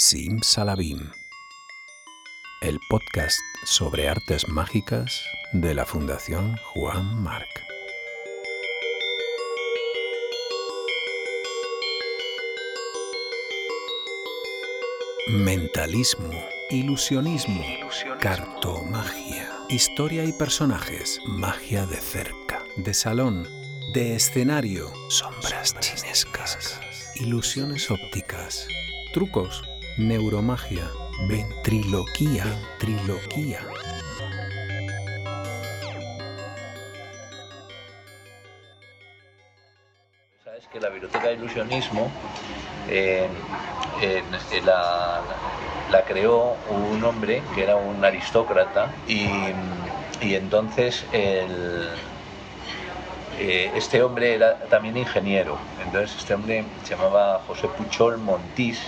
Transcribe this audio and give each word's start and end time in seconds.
Sim 0.00 0.42
Salabim, 0.42 1.10
el 2.62 2.78
podcast 2.88 3.36
sobre 3.64 4.08
artes 4.08 4.46
mágicas 4.46 5.24
de 5.52 5.74
la 5.74 5.84
Fundación 5.84 6.56
Juan 6.72 7.20
Marc. 7.20 7.48
Mentalismo, 15.30 16.30
ilusionismo, 16.70 17.64
cartomagia, 18.20 19.50
historia 19.68 20.24
y 20.24 20.32
personajes, 20.32 21.18
magia 21.26 21.86
de 21.86 21.96
cerca, 21.96 22.62
de 22.76 22.94
salón, 22.94 23.48
de 23.92 24.14
escenario, 24.14 24.92
sombras 25.08 25.74
chinescas, 25.80 26.80
ilusiones 27.16 27.90
ópticas, 27.90 28.68
trucos, 29.12 29.67
neuromagia, 29.98 30.88
ventriloquía, 31.28 32.44
ventriloquía. 32.78 33.58
Sabes 40.44 40.68
que 40.72 40.78
la 40.78 40.90
biblioteca 40.90 41.26
de 41.26 41.34
ilusionismo 41.34 42.12
la, 44.64 46.04
creó 46.06 46.54
un 46.70 47.02
hombre 47.02 47.42
que 47.56 47.64
era 47.64 47.74
un 47.74 48.04
aristócrata 48.04 48.92
y, 49.08 49.26
entonces 50.20 51.04
eh, 51.12 51.88
este 53.74 54.00
hombre 54.04 54.34
era 54.34 54.60
también 54.66 54.96
ingeniero. 54.96 55.58
Entonces 55.84 56.16
este 56.18 56.34
hombre 56.34 56.64
se 56.84 56.94
llamaba 56.94 57.42
José 57.48 57.66
Puchol 57.66 58.18
Montís 58.18 58.80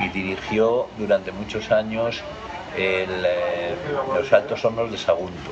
y 0.00 0.08
dirigió 0.08 0.88
durante 0.98 1.32
muchos 1.32 1.70
años 1.70 2.22
el, 2.76 3.24
eh, 3.26 3.74
los 4.14 4.32
altos 4.32 4.64
hornos 4.64 4.90
de 4.90 4.98
Sagunto. 4.98 5.50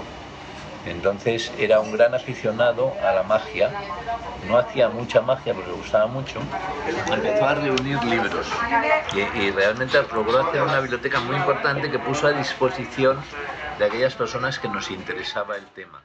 Entonces 0.86 1.52
era 1.58 1.80
un 1.80 1.92
gran 1.92 2.14
aficionado 2.14 2.94
a 3.04 3.12
la 3.12 3.22
magia, 3.22 3.70
no 4.48 4.56
hacía 4.56 4.88
mucha 4.88 5.20
magia 5.20 5.52
pero 5.54 5.66
le 5.66 5.74
gustaba 5.74 6.06
mucho. 6.06 6.40
Empezó 7.12 7.44
a 7.44 7.54
reunir 7.54 8.02
libros 8.04 8.46
y, 9.14 9.38
y 9.38 9.50
realmente 9.50 9.98
logró 10.12 10.40
hacer 10.40 10.62
una 10.62 10.80
biblioteca 10.80 11.20
muy 11.20 11.36
importante 11.36 11.90
que 11.90 11.98
puso 11.98 12.28
a 12.28 12.32
disposición 12.32 13.18
de 13.78 13.84
aquellas 13.84 14.14
personas 14.14 14.58
que 14.58 14.68
nos 14.68 14.90
interesaba 14.90 15.56
el 15.56 15.66
tema. 15.66 16.02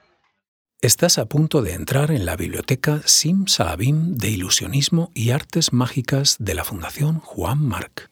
Estás 0.81 1.17
a 1.17 1.25
punto 1.25 1.61
de 1.61 1.73
entrar 1.73 2.11
en 2.11 2.25
la 2.25 2.36
biblioteca 2.36 3.02
Sim 3.05 3.47
Salabim 3.47 4.17
de 4.17 4.30
Ilusionismo 4.30 5.09
y 5.14 5.31
Artes 5.31 5.73
Mágicas 5.73 6.36
de 6.38 6.53
la 6.53 6.64
Fundación 6.64 7.22
Juan 7.22 7.66
Marc. 7.66 8.11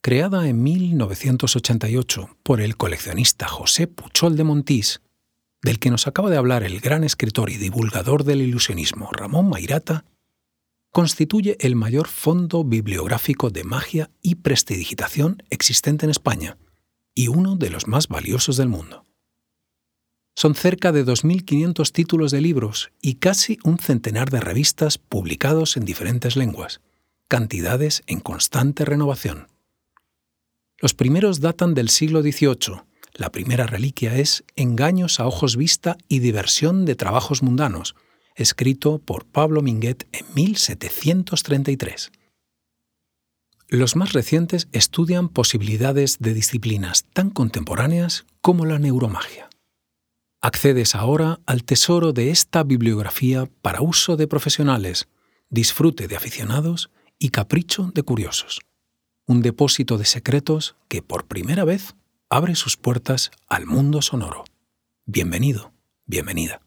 Creada 0.00 0.48
en 0.48 0.62
1988 0.62 2.36
por 2.44 2.60
el 2.60 2.76
coleccionista 2.76 3.48
José 3.48 3.88
Puchol 3.88 4.36
de 4.36 4.44
Montís, 4.44 5.00
del 5.60 5.80
que 5.80 5.90
nos 5.90 6.06
acaba 6.06 6.30
de 6.30 6.36
hablar 6.36 6.62
el 6.62 6.78
gran 6.78 7.02
escritor 7.02 7.50
y 7.50 7.56
divulgador 7.56 8.22
del 8.22 8.40
ilusionismo 8.42 9.10
Ramón 9.10 9.48
Mairata, 9.48 10.04
constituye 10.92 11.56
el 11.58 11.74
mayor 11.74 12.06
fondo 12.06 12.62
bibliográfico 12.62 13.50
de 13.50 13.64
magia 13.64 14.10
y 14.22 14.36
prestidigitación 14.36 15.42
existente 15.50 16.06
en 16.06 16.10
España 16.10 16.58
y 17.12 17.26
uno 17.26 17.56
de 17.56 17.70
los 17.70 17.88
más 17.88 18.06
valiosos 18.06 18.56
del 18.56 18.68
mundo. 18.68 19.04
Son 20.36 20.54
cerca 20.54 20.92
de 20.92 21.04
2.500 21.04 21.90
títulos 21.90 22.30
de 22.30 22.40
libros 22.40 22.92
y 23.02 23.14
casi 23.14 23.58
un 23.64 23.78
centenar 23.78 24.30
de 24.30 24.38
revistas 24.38 24.96
publicados 24.96 25.76
en 25.76 25.84
diferentes 25.84 26.36
lenguas, 26.36 26.80
cantidades 27.26 28.04
en 28.06 28.20
constante 28.20 28.84
renovación. 28.84 29.48
Los 30.80 30.94
primeros 30.94 31.40
datan 31.40 31.74
del 31.74 31.88
siglo 31.88 32.22
XVIII. 32.22 32.82
La 33.14 33.32
primera 33.32 33.66
reliquia 33.66 34.16
es 34.16 34.44
Engaños 34.54 35.18
a 35.18 35.26
ojos 35.26 35.56
vista 35.56 35.98
y 36.08 36.20
diversión 36.20 36.84
de 36.84 36.94
trabajos 36.94 37.42
mundanos, 37.42 37.96
escrito 38.36 39.00
por 39.00 39.24
Pablo 39.26 39.60
Minguet 39.60 40.06
en 40.12 40.24
1733. 40.34 42.12
Los 43.66 43.96
más 43.96 44.12
recientes 44.12 44.68
estudian 44.70 45.28
posibilidades 45.28 46.18
de 46.20 46.32
disciplinas 46.32 47.06
tan 47.12 47.30
contemporáneas 47.30 48.24
como 48.40 48.64
la 48.64 48.78
neuromagia. 48.78 49.50
Accedes 50.40 50.94
ahora 50.94 51.40
al 51.46 51.64
tesoro 51.64 52.12
de 52.12 52.30
esta 52.30 52.62
bibliografía 52.62 53.50
para 53.62 53.82
uso 53.82 54.16
de 54.16 54.28
profesionales, 54.28 55.08
disfrute 55.50 56.06
de 56.06 56.14
aficionados 56.14 56.88
y 57.18 57.30
capricho 57.30 57.90
de 57.92 58.04
curiosos. 58.04 58.60
Un 59.28 59.42
depósito 59.42 59.98
de 59.98 60.06
secretos 60.06 60.74
que 60.88 61.02
por 61.02 61.26
primera 61.26 61.64
vez 61.66 61.94
abre 62.30 62.54
sus 62.54 62.78
puertas 62.78 63.30
al 63.46 63.66
mundo 63.66 64.00
sonoro. 64.00 64.44
Bienvenido, 65.04 65.70
bienvenida. 66.06 66.62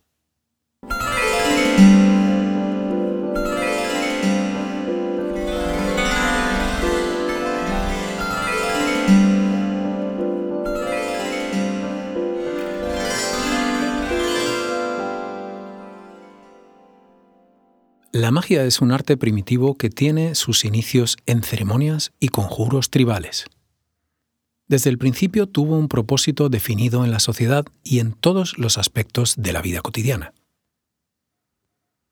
La 18.21 18.29
magia 18.29 18.65
es 18.65 18.81
un 18.81 18.91
arte 18.91 19.17
primitivo 19.17 19.79
que 19.79 19.89
tiene 19.89 20.35
sus 20.35 20.63
inicios 20.63 21.17
en 21.25 21.41
ceremonias 21.41 22.11
y 22.19 22.27
conjuros 22.27 22.91
tribales. 22.91 23.45
Desde 24.67 24.91
el 24.91 24.99
principio 24.99 25.47
tuvo 25.47 25.75
un 25.75 25.87
propósito 25.87 26.47
definido 26.47 27.03
en 27.03 27.09
la 27.09 27.19
sociedad 27.19 27.65
y 27.83 27.97
en 27.97 28.13
todos 28.13 28.59
los 28.59 28.77
aspectos 28.77 29.37
de 29.37 29.53
la 29.53 29.63
vida 29.63 29.81
cotidiana. 29.81 30.35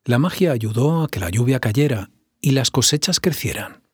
La 0.04 0.18
magia 0.18 0.50
ayudó 0.50 1.04
a 1.04 1.06
que 1.06 1.20
la 1.20 1.30
lluvia 1.30 1.60
cayera 1.60 2.10
y 2.40 2.50
las 2.50 2.72
cosechas 2.72 3.20
crecieran. 3.20 3.84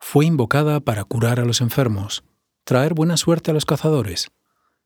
Fue 0.00 0.26
invocada 0.26 0.80
para 0.80 1.04
curar 1.04 1.38
a 1.38 1.44
los 1.44 1.60
enfermos, 1.60 2.24
traer 2.64 2.94
buena 2.94 3.16
suerte 3.16 3.52
a 3.52 3.54
los 3.54 3.64
cazadores, 3.64 4.32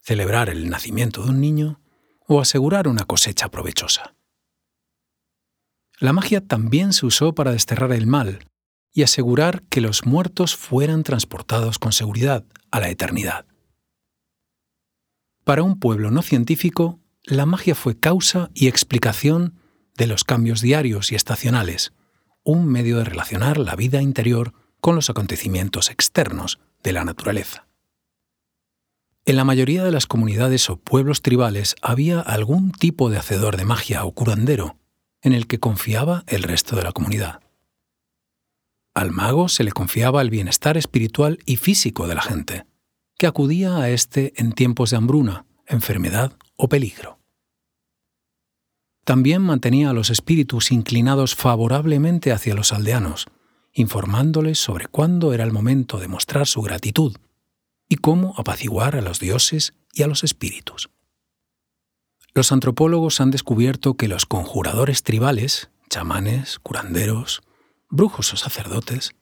celebrar 0.01 0.51
el 0.51 0.69
nacimiento 0.69 1.23
de 1.23 1.31
un 1.31 1.41
niño 1.41 1.81
o 2.27 2.43
asegurar 2.43 2.89
una 2.89 3.07
cosecha 3.07 3.49
provechosa. 3.49 4.15
La 6.03 6.13
magia 6.13 6.41
también 6.41 6.93
se 6.93 7.07
usó 7.07 7.33
para 7.33 7.53
desterrar 7.53 7.93
el 7.93 8.09
mal 8.09 8.41
y 8.93 9.05
asegurar 9.05 9.63
que 9.71 9.81
los 9.81 10.05
muertos 10.05 10.57
fueran 10.57 11.05
transportados 11.05 11.79
con 11.79 11.93
seguridad 11.93 12.45
a 12.73 12.81
la 12.81 12.89
eternidad. 12.89 13.47
Para 15.45 15.63
un 15.63 15.79
pueblo 15.79 16.11
no 16.11 16.23
científico, 16.23 16.99
la 17.23 17.47
magia 17.47 17.77
fue 17.77 18.01
causa 18.01 18.51
y 18.53 18.67
explicación 18.67 19.55
de 19.97 20.09
los 20.09 20.25
cambios 20.25 20.61
diarios 20.61 21.13
y 21.13 21.15
estacionales, 21.15 21.93
un 22.43 22.67
medio 22.67 22.99
de 22.99 23.05
relacionar 23.05 23.59
la 23.59 23.77
vida 23.77 24.03
interior 24.03 24.55
con 24.81 24.97
los 24.97 25.09
acontecimientos 25.09 25.89
externos 25.89 26.59
de 26.83 26.95
la 26.95 27.05
naturaleza. 27.05 27.69
En 29.25 29.37
la 29.37 29.45
mayoría 29.45 29.85
de 29.85 29.93
las 29.93 30.07
comunidades 30.07 30.69
o 30.69 30.79
pueblos 30.79 31.23
tribales 31.23 31.77
había 31.81 32.19
algún 32.19 32.73
tipo 32.73 33.09
de 33.09 33.19
hacedor 33.19 33.57
de 33.57 33.67
magia 33.67 34.05
o 34.05 34.11
curandero 34.11 34.82
en 35.23 35.33
el 35.33 35.47
que 35.47 35.59
confiaba 35.59 36.25
el 36.27 36.43
resto 36.43 36.77
de 36.77 36.83
la 36.83 36.93
comunidad. 36.93 37.41
Al 38.95 39.11
mago 39.11 39.49
se 39.49 39.65
le 39.65 39.73
confiaba 39.73 40.21
el 40.21 40.29
bienestar 40.29 40.77
espiritual 40.77 41.39
y 41.47 41.57
físico 41.57 42.07
de 42.07 42.15
la 42.15 42.23
gente, 42.23 42.67
que 43.17 43.27
acudía 43.27 43.79
a 43.79 43.89
éste 43.89 44.35
en 44.37 44.53
tiempos 44.53 44.91
de 44.91 44.99
hambruna, 44.99 45.47
enfermedad 45.67 46.37
o 46.57 46.69
peligro. 46.69 47.19
También 49.05 49.43
mantenía 49.43 49.91
a 49.91 49.93
los 49.95 50.11
espíritus 50.11 50.71
inclinados 50.71 51.35
favorablemente 51.35 52.33
hacia 52.33 52.55
los 52.55 52.73
aldeanos, 52.73 53.27
informándoles 53.73 54.59
sobre 54.59 54.87
cuándo 54.87 55.33
era 55.33 55.45
el 55.45 55.53
momento 55.53 55.99
de 55.99 56.09
mostrar 56.09 56.47
su 56.47 56.63
gratitud 56.63 57.17
y 57.89 57.97
cómo 57.97 58.35
apaciguar 58.37 58.97
a 58.97 59.01
los 59.01 59.19
dioses 59.19 59.75
y 59.93 60.03
a 60.03 60.07
los 60.07 60.23
espíritus. 60.25 60.91
Los 62.35 62.51
antropólogos 62.51 63.21
han 63.21 63.31
descubierto 63.31 63.95
que 63.95 64.09
los 64.09 64.25
conjuradores 64.25 65.03
tribales, 65.03 65.71
chamanes, 65.91 66.59
curanderos, 66.59 67.43
brujos 67.91 68.33
o 68.33 68.37
sacerdotes, 68.37 69.13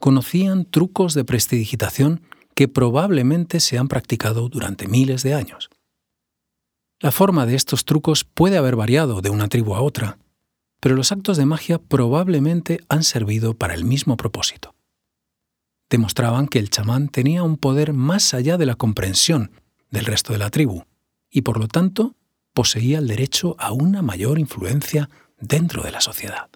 conocían 0.00 0.64
trucos 0.64 1.14
de 1.14 1.24
prestidigitación 1.24 2.22
que 2.54 2.66
probablemente 2.66 3.60
se 3.60 3.78
han 3.78 3.86
practicado 3.86 4.48
durante 4.48 4.88
miles 4.88 5.22
de 5.22 5.34
años. 5.34 5.70
La 6.98 7.12
forma 7.12 7.46
de 7.46 7.54
estos 7.54 7.84
trucos 7.84 8.24
puede 8.24 8.56
haber 8.56 8.74
variado 8.74 9.20
de 9.20 9.30
una 9.30 9.48
tribu 9.48 9.74
a 9.74 9.82
otra, 9.82 10.18
pero 10.80 10.96
los 10.96 11.12
actos 11.12 11.36
de 11.36 11.46
magia 11.46 11.78
probablemente 11.78 12.80
han 12.88 13.04
servido 13.04 13.54
para 13.54 13.74
el 13.74 13.84
mismo 13.84 14.16
propósito. 14.16 14.74
Demostraban 15.88 16.48
que 16.48 16.58
el 16.58 16.70
chamán 16.70 17.08
tenía 17.10 17.44
un 17.44 17.58
poder 17.58 17.92
más 17.92 18.34
allá 18.34 18.56
de 18.56 18.66
la 18.66 18.74
comprensión 18.74 19.52
del 19.90 20.06
resto 20.06 20.32
de 20.32 20.40
la 20.40 20.50
tribu, 20.50 20.84
y 21.30 21.42
por 21.42 21.60
lo 21.60 21.68
tanto 21.68 22.16
poseía 22.56 23.00
el 23.00 23.06
derecho 23.06 23.54
a 23.58 23.72
una 23.72 24.00
mayor 24.00 24.38
influencia 24.38 25.10
dentro 25.38 25.82
de 25.82 25.92
la 25.92 26.00
sociedad. 26.00 26.48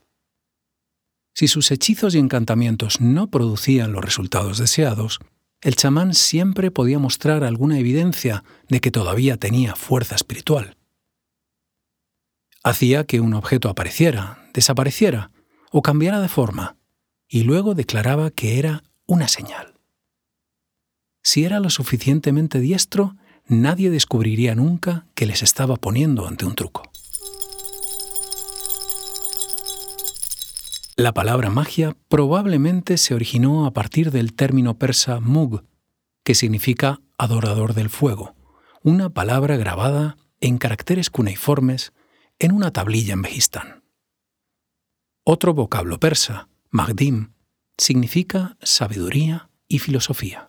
Si 1.35 1.47
sus 1.47 1.71
hechizos 1.71 2.15
y 2.15 2.19
encantamientos 2.19 3.03
no 3.03 3.31
producían 3.31 3.93
los 3.93 4.03
resultados 4.03 4.57
deseados, 4.57 5.21
el 5.61 5.77
chamán 5.77 6.15
siempre 6.15 6.71
podía 6.71 6.99
mostrar 6.99 7.45
alguna 7.45 7.79
evidencia 7.79 8.45
de 8.71 8.81
que 8.81 8.91
todavía 8.91 9.37
tenía 9.37 9.77
fuerza 9.77 10.15
espiritual. 10.15 10.79
Hacía 12.65 13.05
que 13.05 13.21
un 13.21 13.35
objeto 13.35 13.69
apareciera, 13.69 14.49
desapareciera 14.55 15.33
o 15.71 15.83
cambiara 15.83 16.23
de 16.23 16.29
forma, 16.29 16.79
y 17.29 17.43
luego 17.43 17.75
declaraba 17.75 18.31
que 18.31 18.59
era 18.59 18.85
una 19.05 19.29
señal. 19.29 19.75
Si 21.23 21.45
era 21.45 21.61
lo 21.61 21.69
suficientemente 21.69 22.59
diestro, 22.59 23.17
nadie 23.51 23.91
descubriría 23.91 24.55
nunca 24.55 25.07
que 25.15 25.27
les 25.27 25.43
estaba 25.43 25.77
poniendo 25.77 26.27
ante 26.27 26.47
un 26.47 26.55
truco. 26.55 26.83
La 30.97 31.13
palabra 31.13 31.51
magia 31.51 31.97
probablemente 32.09 32.97
se 32.97 33.15
originó 33.15 33.67
a 33.67 33.73
partir 33.73 34.13
del 34.13 34.35
término 34.35 34.79
persa 34.79 35.19
mug, 35.19 35.65
que 36.25 36.35
significa 36.35 37.01
adorador 37.19 37.75
del 37.75 37.91
fuego, 37.91 38.37
una 38.83 39.11
palabra 39.11 39.57
grabada 39.57 40.17
en 40.41 40.59
caracteres 40.59 41.11
cuneiformes 41.11 41.93
en 42.39 42.53
una 42.53 42.71
tablilla 42.71 43.15
en 43.15 43.23
Bejistán. 43.23 43.83
Otro 45.25 45.55
vocablo 45.55 45.99
persa, 45.99 46.49
magdim, 46.71 47.33
significa 47.77 48.57
sabiduría 48.63 49.51
y 49.67 49.81
filosofía. 49.81 50.47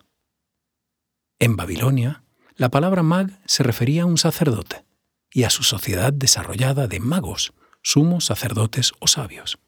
En 1.38 1.56
Babilonia, 1.56 2.22
la 2.56 2.70
palabra 2.70 3.02
mag 3.02 3.40
se 3.46 3.62
refería 3.62 4.02
a 4.02 4.06
un 4.06 4.18
sacerdote 4.18 4.84
y 5.30 5.44
a 5.44 5.50
su 5.50 5.62
sociedad 5.62 6.12
desarrollada 6.12 6.86
de 6.86 7.00
magos, 7.00 7.52
sumos 7.82 8.24
sacerdotes 8.24 8.92
o 9.00 9.06
sabios 9.06 9.58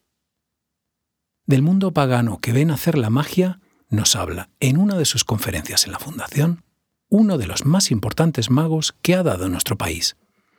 del 1.47 1.63
mundo 1.63 1.93
pagano 1.93 2.39
que 2.41 2.53
ven 2.53 2.71
hacer 2.71 2.97
la 2.97 3.11
magia, 3.11 3.61
nos 3.89 4.17
habla 4.17 4.49
en 4.61 4.79
una 4.79 4.97
de 4.97 5.05
sus 5.05 5.25
conferencias 5.25 5.85
en 5.85 5.93
la 5.93 5.99
Fundación 5.99 6.63
uno 7.11 7.39
de 7.39 7.47
los 7.47 7.65
más 7.65 7.91
importantes 7.91 8.51
magos 8.51 8.95
que 9.03 9.15
ha 9.15 9.23
dado 9.23 9.49
nuestro 9.49 9.77
país, 9.77 10.17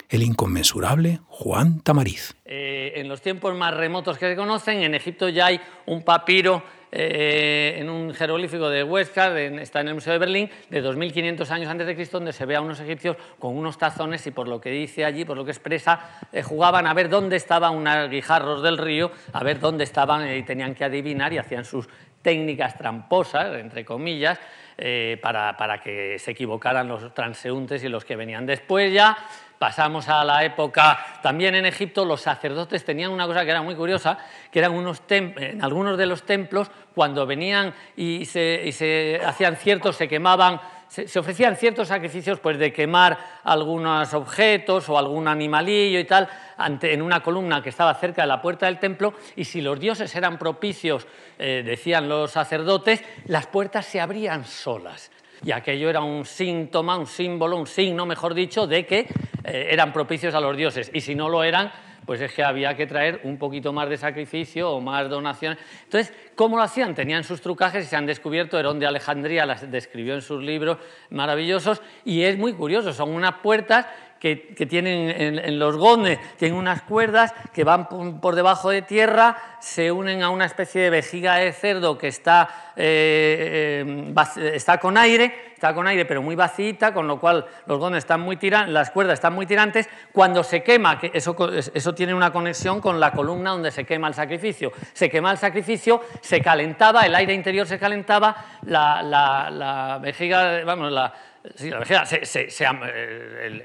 el 0.10 0.21
inconmensurable 0.24 1.19
Juan 1.25 1.81
Tamariz. 1.81 2.36
Eh, 2.45 2.94
en 2.95 3.10
los 3.10 3.21
tiempos 3.21 3.54
más 3.56 3.74
remotos 3.74 4.18
que 4.18 4.30
se 4.30 4.36
conocen, 4.38 4.83
en 4.83 4.94
Egipto 4.94 5.28
ya 5.28 5.48
hay 5.48 5.60
un 5.86 6.04
papiro 6.04 6.63
eh, 6.97 7.75
en 7.77 7.89
un 7.89 8.13
jeroglífico 8.13 8.69
de 8.69 8.81
Huesca, 8.81 9.38
está 9.38 9.81
en 9.81 9.89
el 9.89 9.95
Museo 9.95 10.13
de 10.13 10.19
Berlín, 10.19 10.50
de 10.69 10.80
2500 10.80 11.51
años 11.51 11.69
antes 11.69 11.86
de 11.86 11.94
Cristo, 11.94 12.19
donde 12.19 12.31
se 12.31 12.45
ve 12.45 12.56
a 12.56 12.62
unos 12.62 12.80
egipcios 12.80 13.18
con 13.38 13.57
unos 13.57 13.77
tazones 13.77 14.25
y 14.27 14.31
por 14.31 14.47
lo 14.47 14.62
que 14.62 14.69
dice 14.69 15.03
allí, 15.03 15.25
por 15.25 15.36
lo 15.36 15.44
que 15.44 15.51
expresa, 15.51 16.21
eh, 16.31 16.42
jugaban 16.42 16.88
a 16.88 16.94
ver 16.94 17.09
dónde 17.09 17.36
estaban 17.36 17.75
unos 17.75 18.09
guijarros 18.09 18.63
del 18.63 18.77
río, 18.77 19.12
a 19.33 19.44
ver 19.44 19.59
dónde 19.59 19.83
estaban 19.83 20.33
y 20.33 20.44
tenían 20.44 20.74
que 20.74 20.86
adivinar 20.86 21.33
y 21.33 21.38
hacían 21.38 21.65
sus 21.65 21.89
técnicas 22.21 22.77
tramposas, 22.77 23.53
entre 23.56 23.83
comillas, 23.83 24.39
eh, 24.77 25.19
para, 25.21 25.56
para, 25.57 25.81
que 25.81 26.18
se 26.18 26.31
equivocaran 26.31 26.88
los 26.88 27.13
transeúntes 27.13 27.83
y 27.83 27.89
los 27.89 28.06
que 28.06 28.15
venían 28.15 28.45
después 28.45 28.94
ya. 28.94 29.18
Pasamos 29.60 30.10
a 30.10 30.24
la 30.25 30.44
época, 30.44 31.19
también 31.24 31.56
en 31.56 31.66
Egipto 31.66 32.04
los 32.04 32.22
sacerdotes 32.22 32.84
tenían 32.84 33.12
una 33.12 33.25
cosa 33.25 33.46
que 33.46 33.52
era 33.52 33.62
muy 33.62 33.75
curiosa, 33.75 34.18
que 34.52 34.60
eran 34.60 34.74
unos 34.74 35.02
en 35.10 35.63
algunos 35.63 35.98
de 35.98 36.06
los 36.06 36.24
templos, 36.24 36.69
cuando 36.94 37.25
venían 37.25 37.74
y 37.96 38.25
se, 38.25 39.22
hacían 39.25 39.56
ciertos, 39.56 39.96
se 39.96 40.10
quemaban, 40.10 40.60
se, 40.90 41.19
ofrecían 41.19 41.56
ciertos 41.56 41.88
sacrificios 41.88 42.40
pues, 42.40 42.57
de 42.57 42.74
quemar 42.74 43.18
algunos 43.44 44.13
objetos 44.13 44.90
o 44.90 44.98
algún 44.98 45.28
animalillo 45.28 46.00
y 46.00 46.06
tal, 46.06 46.28
ante, 46.57 46.94
en 46.94 47.02
una 47.02 47.24
columna 47.24 47.63
que 47.63 47.69
estaba 47.69 47.94
cerca 47.96 48.24
de 48.24 48.28
la 48.28 48.42
puerta 48.42 48.66
del 48.66 48.78
templo, 48.78 49.13
y 49.38 49.46
si 49.46 49.62
los 49.62 49.80
dioses 49.80 50.13
eran 50.16 50.38
propicios, 50.38 51.07
eh, 51.40 51.63
decían 51.66 52.10
los 52.10 52.31
sacerdotes, 52.31 53.04
las 53.25 53.48
puertas 53.48 53.86
se 53.86 54.02
abrían 54.02 54.44
solas 54.44 55.12
y 55.44 55.52
aquello 55.52 55.90
era 55.90 56.02
un 56.02 56.26
síntoma, 56.26 56.98
un 56.98 57.08
símbolo, 57.08 57.58
un 57.58 57.68
signo, 57.68 58.06
mejor 58.06 58.34
dicho, 58.34 58.68
de 58.68 58.86
que 58.86 59.08
eh, 59.44 59.68
eran 59.72 59.92
propicios 59.92 60.34
a 60.36 60.40
los 60.40 60.56
dioses. 60.56 60.92
Y 60.94 61.02
si 61.02 61.16
no 61.16 61.30
lo 61.30 61.44
eran, 61.44 61.72
pues 62.06 62.22
es 62.22 62.32
que 62.34 62.44
había 62.44 62.76
que 62.76 62.88
traer 62.88 63.22
un 63.24 63.38
poquito 63.38 63.74
más 63.74 63.90
de 63.90 63.98
sacrificio 63.98 64.72
o 64.72 64.82
más 64.82 65.10
donaciones. 65.10 65.58
Entonces, 65.84 66.14
¿cómo 66.36 66.58
lo 66.58 66.64
hacían? 66.64 66.94
Tenían 66.96 67.24
sus 67.24 67.42
trucajes 67.42 67.86
y 67.86 67.88
se 67.88 67.96
han 67.96 68.06
descubierto, 68.06 68.60
Herón 68.60 68.80
de 68.80 68.88
Alejandría 68.88 69.46
las 69.46 69.70
describió 69.70 70.14
en 70.14 70.22
sus 70.22 70.44
libros 70.44 70.78
maravillosos 71.10 71.81
y 72.04 72.22
es 72.24 72.38
muy 72.38 72.54
curioso, 72.54 72.94
son 72.94 73.10
unas 73.10 73.36
puertas 73.36 73.88
que, 74.33 74.66
tienen 74.66 75.38
en, 75.38 75.60
los 75.60 75.77
gones, 75.77 76.18
tienen 76.38 76.57
unas 76.57 76.81
cuerdas 76.81 77.31
que 77.54 77.63
van 77.63 77.88
por, 77.88 78.33
debajo 78.33 78.72
de 78.72 78.81
tierra, 78.81 79.38
se 79.60 79.92
unen 79.92 80.24
a 80.24 80.30
una 80.30 80.45
especie 80.45 80.81
de 80.81 80.89
vejiga 80.89 81.36
de 81.36 81.54
cerdo 81.54 81.95
que 81.95 82.07
está, 82.07 82.74
eh, 82.75 83.83
eh, 83.86 84.51
está 84.56 84.80
con 84.80 84.98
aire, 84.98 85.54
está 85.54 85.75
con 85.75 85.86
aire 85.86 86.06
pero 86.06 86.24
muy 86.24 86.36
vacita, 86.36 86.92
con 86.92 87.07
lo 87.07 87.19
cual 87.19 87.45
los 87.68 87.77
gones 87.77 88.00
están 88.00 88.22
muy 88.22 88.38
tirantes, 88.38 88.74
las 88.74 88.89
cuerdas 88.89 89.13
están 89.13 89.33
muy 89.33 89.45
tirantes. 89.45 89.88
Cuando 90.12 90.44
se 90.44 90.63
quema, 90.63 91.00
que 91.00 91.12
eso, 91.13 91.36
eso 91.54 91.94
tiene 91.94 92.16
una 92.16 92.31
conexión 92.31 92.81
con 92.81 93.00
la 93.00 93.12
columna 93.12 93.51
donde 93.51 93.69
se 93.69 93.86
quema 93.86 94.07
el 94.07 94.16
sacrificio. 94.16 94.71
Se 94.94 95.07
quema 95.07 95.31
el 95.31 95.38
sacrificio, 95.38 96.01
se 96.21 96.42
calentaba, 96.42 97.01
el 97.01 97.13
aire 97.13 97.36
interior 97.36 97.68
se 97.68 97.78
calentaba, 97.78 98.36
la 98.63 100.00
vejiga, 100.01 100.63
vamos, 100.63 100.92
la 100.92 101.13
Sí, 101.56 101.69
la 101.69 101.80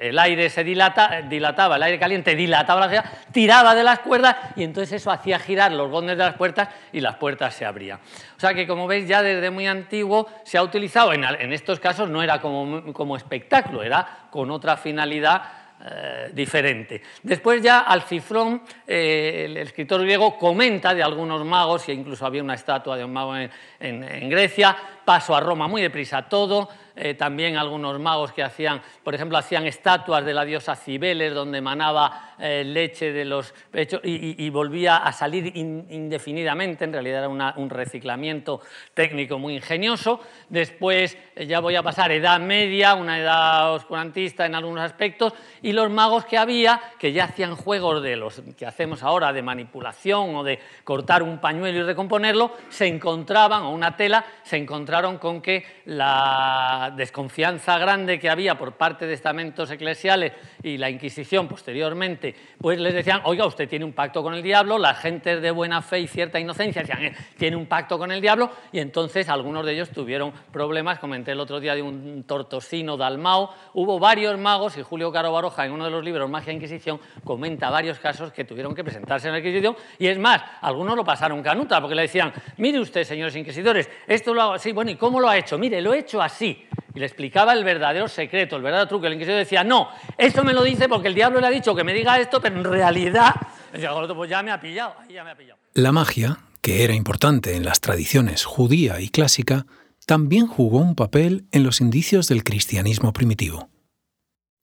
el, 0.00 0.18
aire 0.18 0.50
se 0.50 0.64
dilata, 0.64 1.22
dilataba, 1.22 1.76
el 1.76 1.82
aire 1.82 1.98
caliente 1.98 2.34
dilataba 2.34 2.86
la 2.86 3.04
tiraba 3.32 3.74
de 3.74 3.82
las 3.82 4.00
cuerdas 4.00 4.36
y 4.56 4.64
entonces 4.64 5.00
eso 5.00 5.10
hacía 5.10 5.38
girar 5.38 5.72
los 5.72 5.90
bondes 5.90 6.18
de 6.18 6.24
las 6.24 6.34
puertas 6.34 6.68
y 6.92 7.00
las 7.00 7.16
puertas 7.16 7.54
se 7.54 7.64
abrían. 7.64 7.98
O 8.36 8.40
sea 8.40 8.54
que, 8.54 8.66
como 8.66 8.86
veis, 8.86 9.08
ya 9.08 9.22
desde 9.22 9.50
muy 9.50 9.66
antiguo 9.66 10.28
se 10.44 10.58
ha 10.58 10.62
utilizado, 10.62 11.12
en, 11.12 11.24
estos 11.52 11.80
casos 11.80 12.10
no 12.10 12.22
era 12.22 12.40
como, 12.40 12.92
como 12.92 13.16
espectáculo, 13.16 13.82
era 13.82 14.26
con 14.30 14.50
otra 14.50 14.76
finalidad 14.76 15.42
eh, 15.82 16.30
diferente. 16.34 17.00
Después 17.22 17.62
ya 17.62 17.80
Alcifrón, 17.80 18.62
eh, 18.86 19.44
el 19.46 19.56
escritor 19.56 20.02
griego, 20.02 20.36
comenta 20.36 20.94
de 20.94 21.02
algunos 21.02 21.42
magos, 21.42 21.88
e 21.88 21.94
incluso 21.94 22.26
había 22.26 22.42
una 22.42 22.52
estatua 22.52 22.98
de 22.98 23.04
un 23.04 23.14
mago 23.14 23.34
en, 23.34 23.50
en 23.80 24.28
Grecia, 24.28 24.76
paso 25.04 25.34
a 25.34 25.40
Roma 25.40 25.66
muy 25.66 25.82
deprisa 25.82 26.28
todo, 26.28 26.68
eh, 27.02 27.14
también 27.14 27.56
algunos 27.56 27.98
magos 27.98 28.32
que 28.32 28.42
hacían, 28.42 28.82
por 29.02 29.14
ejemplo, 29.14 29.38
hacían 29.38 29.66
estatuas 29.66 30.22
de 30.24 30.34
la 30.34 30.44
diosa 30.44 30.76
Cibeles, 30.76 31.32
donde 31.32 31.58
emanaba 31.58 32.34
eh, 32.38 32.62
leche 32.64 33.10
de 33.10 33.24
los 33.24 33.54
pechos 33.70 34.00
y, 34.04 34.50
volvía 34.50 34.98
a 34.98 35.12
salir 35.12 35.56
indefinidamente, 35.56 36.84
en 36.84 36.92
realidad 36.92 37.20
era 37.20 37.54
un 37.56 37.70
reciclamiento 37.70 38.60
técnico 38.92 39.38
muy 39.38 39.56
ingenioso. 39.56 40.20
Después 40.49 41.16
eh, 41.37 41.46
ya 41.46 41.60
voy 41.60 41.76
a 41.76 41.82
pasar 41.82 42.12
Edad 42.12 42.38
Media, 42.40 42.94
una 42.94 43.18
edad 43.18 43.72
oscurantista 43.72 44.44
en 44.44 44.54
algunos 44.54 44.84
aspectos, 44.84 45.32
y 45.62 45.72
los 45.72 45.88
magos 45.90 46.26
que 46.26 46.37
había, 46.37 46.80
que 46.99 47.12
ya 47.12 47.25
hacían 47.25 47.56
juegos 47.56 48.02
de 48.02 48.16
los 48.16 48.42
que 48.58 48.66
hacemos 48.66 49.02
ahora, 49.02 49.32
de 49.32 49.42
manipulación 49.42 50.34
o 50.34 50.44
de 50.44 50.58
cortar 50.84 51.22
un 51.22 51.38
pañuelo 51.38 51.78
y 51.78 51.82
recomponerlo, 51.82 52.52
se 52.68 52.87
encontraban, 52.87 53.62
una 53.70 53.96
tela, 53.96 54.24
se 54.42 54.56
encontraron 54.56 55.18
con 55.18 55.40
que 55.40 55.64
la 55.86 56.92
desconfianza 56.96 57.78
grande 57.78 58.18
que 58.18 58.30
había 58.30 58.58
por 58.58 58.72
parte 58.72 59.06
de 59.06 59.14
estamentos 59.14 59.70
eclesiales 59.70 60.32
y 60.62 60.78
la 60.78 60.90
Inquisición 60.90 61.48
posteriormente, 61.48 62.34
pues 62.60 62.78
les 62.78 62.94
decían, 62.94 63.20
oiga, 63.24 63.46
usted 63.46 63.68
tiene 63.68 63.84
un 63.84 63.92
pacto 63.92 64.22
con 64.22 64.34
el 64.34 64.42
diablo, 64.42 64.78
la 64.78 64.94
gente 64.94 65.40
de 65.40 65.50
buena 65.50 65.82
fe 65.82 66.00
y 66.00 66.08
cierta 66.08 66.40
inocencia 66.40 66.82
decían, 66.82 67.04
eh, 67.04 67.14
tiene 67.36 67.56
un 67.56 67.66
pacto 67.66 67.98
con 67.98 68.12
el 68.12 68.20
diablo, 68.20 68.50
y 68.72 68.80
entonces 68.80 69.28
algunos 69.28 69.64
de 69.64 69.72
ellos 69.72 69.90
tuvieron 69.90 70.32
problemas, 70.52 70.98
comenté 70.98 71.32
el 71.32 71.40
otro 71.40 71.60
día 71.60 71.74
de 71.74 71.82
un 71.82 72.24
tortosino 72.24 72.96
dalmao, 72.96 73.54
hubo 73.74 73.98
varios 73.98 74.38
magos, 74.38 74.76
y 74.76 74.82
Julio 74.82 75.12
Caro 75.12 75.32
Baroja 75.32 75.66
en 75.66 75.72
uno 75.72 75.84
de 75.84 75.90
los 75.90 76.04
libros 76.04 76.28
Magia 76.28 76.52
e 76.52 76.56
Inquisición 76.56 77.00
comenta 77.24 77.70
varios 77.70 77.98
casos 77.98 78.32
que 78.32 78.44
tuvieron 78.44 78.74
que 78.74 78.82
presentarse 78.82 79.28
en 79.28 79.34
la 79.34 79.38
Inquisición, 79.38 79.76
y 79.98 80.06
es 80.06 80.18
más, 80.18 80.42
algunos 80.60 80.96
lo 80.96 81.04
pasaron 81.04 81.42
canuta, 81.42 81.80
porque 81.80 81.94
le 81.94 82.02
decían, 82.02 82.32
mire 82.56 82.80
usted, 82.80 83.04
señores 83.04 83.36
inquisidores, 83.36 83.60
esto 84.07 84.35
lo 84.35 84.43
hago 84.43 84.52
así, 84.55 84.73
bueno, 84.73 84.90
¿y 84.90 84.97
cómo 84.97 85.21
lo 85.21 85.29
ha 85.29 85.37
hecho? 85.37 85.59
Mire, 85.59 85.81
lo 85.81 85.95
he 85.95 86.00
hecho 86.00 86.21
así 86.21 86.67
y 86.95 86.99
le 86.99 87.07
explicaba 87.07 87.52
el 87.52 87.64
verdadero 87.64 88.09
secreto, 88.09 88.57
el 88.57 88.62
verdadero 88.62 88.88
truco. 88.88 89.07
El 89.07 89.14
inquisidor 89.14 89.38
decía, 89.38 89.64
no, 89.64 89.88
esto 90.19 90.45
me 90.45 90.52
lo 90.52 90.62
dice 90.62 90.88
porque 90.88 91.09
el 91.09 91.14
diablo 91.14 91.40
le 91.40 91.47
ha 91.47 91.50
dicho 91.50 91.75
que 91.75 91.85
me 91.85 91.93
diga 91.93 92.19
esto, 92.19 92.40
pero 92.40 92.57
en 92.57 92.64
realidad, 92.64 93.35
decía, 93.73 93.90
pues 94.14 94.31
ya 94.31 94.43
me 94.43 94.50
ya 94.73 95.25
me 95.25 95.31
ha 95.31 95.37
pillado. 95.37 95.61
La 95.75 95.93
magia, 95.93 96.38
que 96.61 96.85
era 96.85 96.95
importante 96.95 97.55
en 97.57 97.64
las 97.64 97.81
tradiciones 97.81 98.45
judía 98.45 99.00
y 99.00 99.09
clásica, 99.09 99.67
también 100.07 100.47
jugó 100.47 100.79
un 100.79 100.97
papel 100.97 101.47
en 101.52 101.62
los 101.62 101.81
indicios 101.81 102.26
del 102.29 102.43
cristianismo 102.43 103.12
primitivo. 103.12 103.69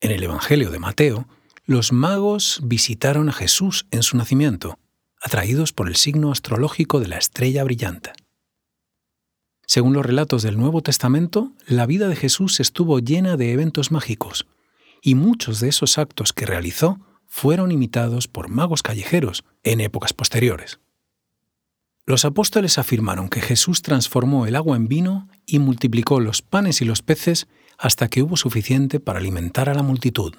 En 0.01 0.12
el 0.12 0.22
Evangelio 0.22 0.70
de 0.70 0.80
Mateo, 0.80 1.27
los 1.66 1.92
magos 1.92 2.60
visitaron 2.63 3.30
a 3.30 3.34
Jesús 3.34 3.88
en 3.92 4.04
su 4.04 4.18
nacimiento, 4.18 4.77
atraídos 5.22 5.74
por 5.74 5.88
el 5.88 5.96
signo 5.96 6.32
astrológico 6.32 7.00
de 7.00 7.08
la 7.08 7.18
estrella 7.18 7.63
brillante. 7.63 8.12
Según 9.67 9.91
los 9.91 10.05
relatos 10.05 10.43
del 10.43 10.57
Nuevo 10.57 10.81
Testamento, 10.81 11.51
la 11.67 11.86
vida 11.86 12.07
de 12.07 12.15
Jesús 12.15 12.62
estuvo 12.62 13.00
llena 13.00 13.36
de 13.36 13.51
eventos 13.51 13.91
mágicos, 13.91 14.47
y 15.01 15.15
muchos 15.15 15.59
de 15.59 15.67
esos 15.67 15.97
actos 15.97 16.31
que 16.31 16.45
realizó 16.45 17.01
fueron 17.25 17.74
imitados 17.74 18.29
por 18.29 18.47
magos 18.47 18.81
callejeros 18.81 19.43
en 19.63 19.81
épocas 19.81 20.13
posteriores. 20.13 20.79
Los 22.05 22.24
apóstoles 22.24 22.77
afirmaron 22.77 23.27
que 23.27 23.41
Jesús 23.41 23.81
transformó 23.81 24.47
el 24.47 24.55
agua 24.55 24.77
en 24.77 24.88
vino 24.88 25.27
y 25.45 25.59
multiplicó 25.59 26.21
los 26.21 26.41
panes 26.41 26.81
y 26.81 26.86
los 26.86 27.01
peces 27.01 27.50
hasta 27.77 28.07
que 28.07 28.24
hubo 28.24 28.38
suficiente 28.38 29.01
para 29.01 29.19
alimentar 29.19 29.67
a 29.67 29.74
la 29.74 29.83
multitud. 29.83 30.33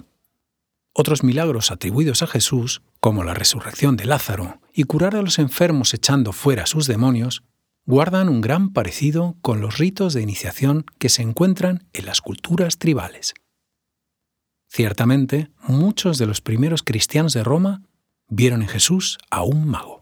Otros 0.94 1.22
milagros 1.22 1.70
atribuidos 1.70 2.22
a 2.22 2.26
Jesús, 2.26 2.80
como 2.98 3.22
la 3.24 3.34
resurrección 3.34 3.98
de 3.98 4.06
Lázaro 4.06 4.62
y 4.72 4.84
curar 4.84 5.14
a 5.14 5.22
los 5.22 5.38
enfermos 5.38 5.92
echando 5.92 6.32
fuera 6.32 6.64
sus 6.64 6.86
demonios, 6.86 7.42
guardan 7.88 8.28
un 8.28 8.42
gran 8.42 8.74
parecido 8.74 9.38
con 9.40 9.62
los 9.62 9.78
ritos 9.78 10.12
de 10.12 10.20
iniciación 10.20 10.84
que 10.98 11.08
se 11.08 11.22
encuentran 11.22 11.88
en 11.94 12.04
las 12.04 12.20
culturas 12.20 12.76
tribales. 12.76 13.32
Ciertamente, 14.68 15.48
muchos 15.66 16.18
de 16.18 16.26
los 16.26 16.42
primeros 16.42 16.82
cristianos 16.82 17.32
de 17.32 17.42
Roma 17.42 17.80
vieron 18.28 18.60
en 18.60 18.68
Jesús 18.68 19.16
a 19.30 19.42
un 19.42 19.66
mago. 19.66 19.97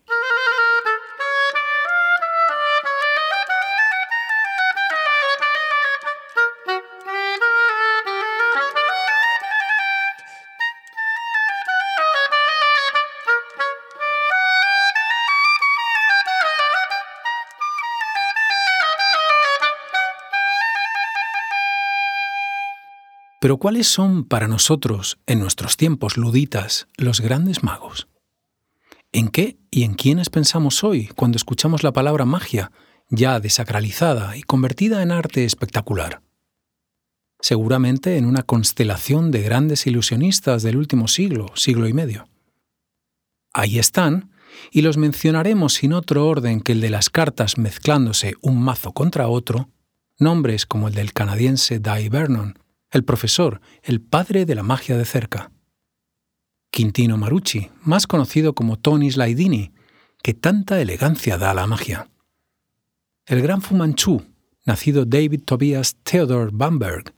¿Cuáles 23.58 23.86
son 23.86 24.24
para 24.24 24.48
nosotros, 24.48 25.18
en 25.26 25.40
nuestros 25.40 25.76
tiempos 25.76 26.16
luditas, 26.16 26.88
los 26.96 27.20
grandes 27.20 27.62
magos? 27.62 28.08
¿En 29.12 29.28
qué 29.28 29.58
y 29.70 29.84
en 29.84 29.94
quiénes 29.94 30.30
pensamos 30.30 30.84
hoy 30.84 31.08
cuando 31.16 31.36
escuchamos 31.36 31.82
la 31.82 31.92
palabra 31.92 32.24
magia, 32.24 32.72
ya 33.08 33.40
desacralizada 33.40 34.36
y 34.36 34.42
convertida 34.42 35.02
en 35.02 35.12
arte 35.12 35.44
espectacular? 35.44 36.22
Seguramente 37.40 38.16
en 38.16 38.26
una 38.26 38.42
constelación 38.42 39.30
de 39.30 39.42
grandes 39.42 39.86
ilusionistas 39.86 40.62
del 40.62 40.76
último 40.76 41.06
siglo, 41.08 41.46
siglo 41.54 41.86
y 41.86 41.92
medio. 41.92 42.28
Ahí 43.52 43.78
están, 43.78 44.30
y 44.70 44.82
los 44.82 44.96
mencionaremos 44.96 45.74
sin 45.74 45.92
otro 45.92 46.26
orden 46.26 46.60
que 46.60 46.72
el 46.72 46.80
de 46.80 46.90
las 46.90 47.10
cartas 47.10 47.58
mezclándose 47.58 48.34
un 48.42 48.60
mazo 48.60 48.92
contra 48.92 49.28
otro, 49.28 49.70
nombres 50.18 50.66
como 50.66 50.88
el 50.88 50.94
del 50.94 51.12
canadiense 51.12 51.78
Dai 51.78 52.08
Vernon, 52.08 52.58
el 52.96 53.04
profesor, 53.04 53.60
el 53.82 54.00
padre 54.00 54.44
de 54.46 54.54
la 54.54 54.62
magia 54.62 54.96
de 54.96 55.04
cerca. 55.04 55.52
Quintino 56.70 57.16
Marucci, 57.16 57.70
más 57.82 58.06
conocido 58.06 58.54
como 58.54 58.78
Tony 58.78 59.10
Slaidini, 59.10 59.72
que 60.22 60.34
tanta 60.34 60.80
elegancia 60.80 61.38
da 61.38 61.52
a 61.52 61.54
la 61.54 61.66
magia. 61.66 62.10
El 63.26 63.42
gran 63.42 63.62
Fumanchu, 63.62 64.24
nacido 64.64 65.04
David 65.04 65.42
Tobias 65.44 65.96
Theodor 66.02 66.50
Bamberg, 66.52 67.14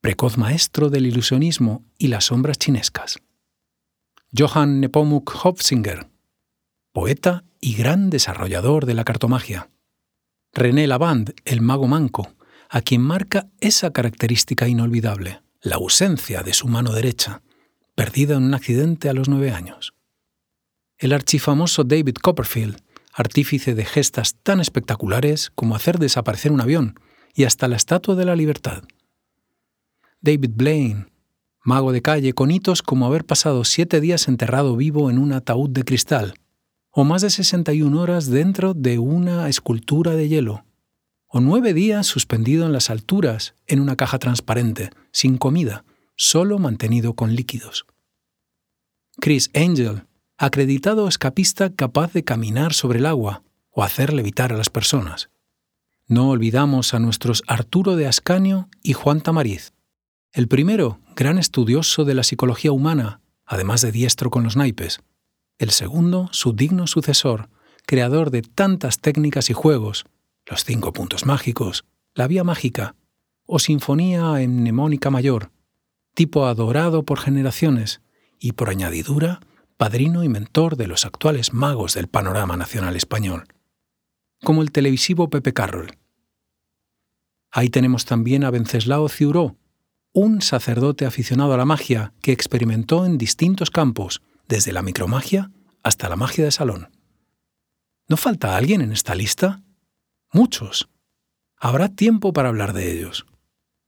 precoz 0.00 0.38
maestro 0.38 0.90
del 0.90 1.06
ilusionismo 1.06 1.84
y 1.98 2.08
las 2.08 2.26
sombras 2.26 2.58
chinescas. 2.58 3.18
Johann 4.36 4.80
Nepomuk 4.80 5.34
Hofzinger, 5.44 6.08
poeta 6.92 7.44
y 7.60 7.74
gran 7.74 8.10
desarrollador 8.10 8.86
de 8.86 8.94
la 8.94 9.04
cartomagia. 9.04 9.70
René 10.52 10.86
Lavand, 10.86 11.34
el 11.44 11.60
mago 11.60 11.86
manco, 11.86 12.34
a 12.68 12.82
quien 12.82 13.00
marca 13.00 13.48
esa 13.60 13.92
característica 13.92 14.68
inolvidable, 14.68 15.40
la 15.60 15.76
ausencia 15.76 16.42
de 16.42 16.52
su 16.52 16.68
mano 16.68 16.92
derecha, 16.92 17.42
perdida 17.94 18.36
en 18.36 18.44
un 18.44 18.54
accidente 18.54 19.08
a 19.08 19.14
los 19.14 19.28
nueve 19.28 19.50
años. 19.50 19.94
El 20.98 21.12
archifamoso 21.12 21.84
David 21.84 22.16
Copperfield, 22.22 22.76
artífice 23.12 23.74
de 23.74 23.84
gestas 23.84 24.36
tan 24.42 24.60
espectaculares 24.60 25.50
como 25.54 25.74
hacer 25.74 25.98
desaparecer 25.98 26.52
un 26.52 26.60
avión 26.60 27.00
y 27.34 27.44
hasta 27.44 27.68
la 27.68 27.76
Estatua 27.76 28.14
de 28.14 28.24
la 28.24 28.36
Libertad. 28.36 28.84
David 30.20 30.50
Blaine, 30.54 31.06
mago 31.64 31.92
de 31.92 32.02
calle 32.02 32.32
con 32.32 32.50
hitos 32.50 32.82
como 32.82 33.06
haber 33.06 33.24
pasado 33.24 33.64
siete 33.64 34.00
días 34.00 34.28
enterrado 34.28 34.76
vivo 34.76 35.10
en 35.10 35.18
un 35.18 35.32
ataúd 35.32 35.70
de 35.70 35.84
cristal, 35.84 36.34
o 36.90 37.04
más 37.04 37.22
de 37.22 37.30
61 37.30 38.00
horas 38.00 38.26
dentro 38.28 38.74
de 38.74 38.98
una 38.98 39.48
escultura 39.48 40.12
de 40.12 40.28
hielo, 40.28 40.64
o 41.28 41.40
nueve 41.40 41.74
días 41.74 42.06
suspendido 42.06 42.66
en 42.66 42.72
las 42.72 42.90
alturas 42.90 43.54
en 43.66 43.80
una 43.80 43.96
caja 43.96 44.18
transparente, 44.18 44.90
sin 45.12 45.36
comida, 45.36 45.84
solo 46.16 46.58
mantenido 46.58 47.14
con 47.14 47.36
líquidos. 47.36 47.86
Chris 49.20 49.50
Angel, 49.54 50.04
acreditado 50.38 51.06
escapista 51.06 51.70
capaz 51.70 52.12
de 52.12 52.24
caminar 52.24 52.72
sobre 52.72 52.98
el 52.98 53.06
agua 53.06 53.42
o 53.70 53.82
hacer 53.82 54.12
levitar 54.12 54.52
a 54.52 54.56
las 54.56 54.70
personas. 54.70 55.28
No 56.06 56.30
olvidamos 56.30 56.94
a 56.94 56.98
nuestros 56.98 57.42
Arturo 57.46 57.94
de 57.96 58.06
Ascanio 58.06 58.68
y 58.82 58.94
Juan 58.94 59.20
Tamariz. 59.20 59.72
El 60.32 60.48
primero, 60.48 61.00
gran 61.14 61.36
estudioso 61.36 62.04
de 62.04 62.14
la 62.14 62.22
psicología 62.22 62.72
humana, 62.72 63.20
además 63.44 63.82
de 63.82 63.92
diestro 63.92 64.30
con 64.30 64.44
los 64.44 64.56
naipes. 64.56 65.00
El 65.58 65.70
segundo, 65.70 66.28
su 66.32 66.52
digno 66.52 66.86
sucesor, 66.86 67.50
creador 67.84 68.30
de 68.30 68.42
tantas 68.42 69.00
técnicas 69.00 69.50
y 69.50 69.52
juegos, 69.52 70.06
los 70.48 70.64
cinco 70.64 70.92
puntos 70.92 71.26
mágicos, 71.26 71.84
la 72.14 72.26
vía 72.26 72.44
mágica 72.44 72.96
o 73.46 73.58
sinfonía 73.58 74.40
en 74.40 74.60
mnemónica 74.60 75.10
mayor, 75.10 75.50
tipo 76.14 76.46
adorado 76.46 77.04
por 77.04 77.18
generaciones 77.20 78.00
y 78.38 78.52
por 78.52 78.70
añadidura, 78.70 79.40
padrino 79.76 80.24
y 80.24 80.28
mentor 80.28 80.76
de 80.76 80.86
los 80.86 81.04
actuales 81.04 81.52
magos 81.52 81.94
del 81.94 82.08
panorama 82.08 82.56
nacional 82.56 82.96
español, 82.96 83.46
como 84.42 84.62
el 84.62 84.72
televisivo 84.72 85.30
Pepe 85.30 85.52
Carroll. 85.52 85.96
Ahí 87.50 87.70
tenemos 87.70 88.04
también 88.04 88.44
a 88.44 88.50
Venceslao 88.50 89.08
Ciuró, 89.08 89.56
un 90.12 90.42
sacerdote 90.42 91.06
aficionado 91.06 91.54
a 91.54 91.56
la 91.56 91.64
magia 91.64 92.12
que 92.22 92.32
experimentó 92.32 93.06
en 93.06 93.18
distintos 93.18 93.70
campos, 93.70 94.22
desde 94.48 94.72
la 94.72 94.82
micromagia 94.82 95.50
hasta 95.82 96.08
la 96.08 96.16
magia 96.16 96.44
de 96.44 96.50
salón. 96.50 96.90
¿No 98.08 98.16
falta 98.16 98.56
alguien 98.56 98.80
en 98.80 98.92
esta 98.92 99.14
lista? 99.14 99.62
Muchos. 100.32 100.88
Habrá 101.60 101.88
tiempo 101.88 102.32
para 102.32 102.48
hablar 102.48 102.72
de 102.72 102.92
ellos, 102.92 103.26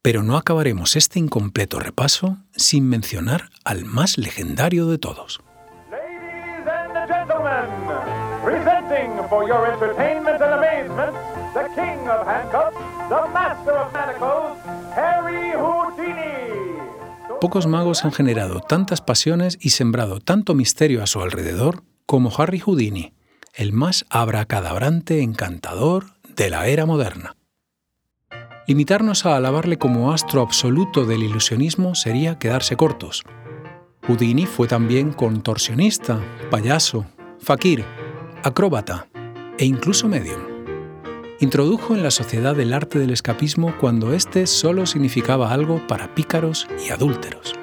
pero 0.02 0.22
no 0.22 0.36
acabaremos 0.36 0.96
este 0.96 1.18
incompleto 1.18 1.78
repaso 1.78 2.38
sin 2.52 2.88
mencionar 2.88 3.50
al 3.64 3.84
más 3.84 4.18
legendario 4.18 4.86
de 4.86 4.98
todos. 4.98 5.40
Ladies 5.90 6.66
and 6.66 7.08
gentlemen, 7.08 7.66
presenting 8.44 9.28
for 9.28 9.46
your 9.46 9.68
entertainment 9.68 10.40
and 10.40 10.54
amazement, 10.54 11.16
the 11.54 11.68
king 11.74 12.08
of 12.08 12.26
handcuffs, 12.26 12.76
the 13.08 13.28
master 13.32 13.74
of 13.74 13.92
manacles, 13.92 14.58
Harry 14.96 15.52
Houdini. 15.52 16.40
Pocos 17.40 17.66
magos 17.66 18.04
han 18.04 18.12
generado 18.12 18.60
tantas 18.60 19.00
pasiones 19.00 19.58
y 19.60 19.70
sembrado 19.70 20.20
tanto 20.20 20.54
misterio 20.54 21.02
a 21.02 21.06
su 21.06 21.22
alrededor 21.22 21.82
como 22.04 22.32
Harry 22.36 22.58
Houdini, 22.58 23.14
el 23.54 23.72
más 23.72 24.04
abracadabrante, 24.10 25.22
encantador, 25.22 26.06
de 26.36 26.50
la 26.50 26.66
era 26.66 26.86
moderna. 26.86 27.36
Limitarnos 28.66 29.26
a 29.26 29.36
alabarle 29.36 29.78
como 29.78 30.12
astro 30.12 30.42
absoluto 30.42 31.04
del 31.04 31.22
ilusionismo 31.22 31.94
sería 31.94 32.38
quedarse 32.38 32.76
cortos. 32.76 33.24
Houdini 34.06 34.46
fue 34.46 34.68
también 34.68 35.12
contorsionista, 35.12 36.20
payaso, 36.50 37.06
fakir, 37.40 37.84
acróbata 38.42 39.08
e 39.58 39.64
incluso 39.64 40.08
medium. 40.08 40.40
Introdujo 41.40 41.94
en 41.94 42.02
la 42.02 42.10
sociedad 42.10 42.58
el 42.60 42.72
arte 42.72 42.98
del 42.98 43.10
escapismo 43.10 43.74
cuando 43.80 44.12
éste 44.12 44.46
solo 44.46 44.86
significaba 44.86 45.52
algo 45.52 45.86
para 45.86 46.14
pícaros 46.14 46.68
y 46.86 46.90
adúlteros. 46.90 47.54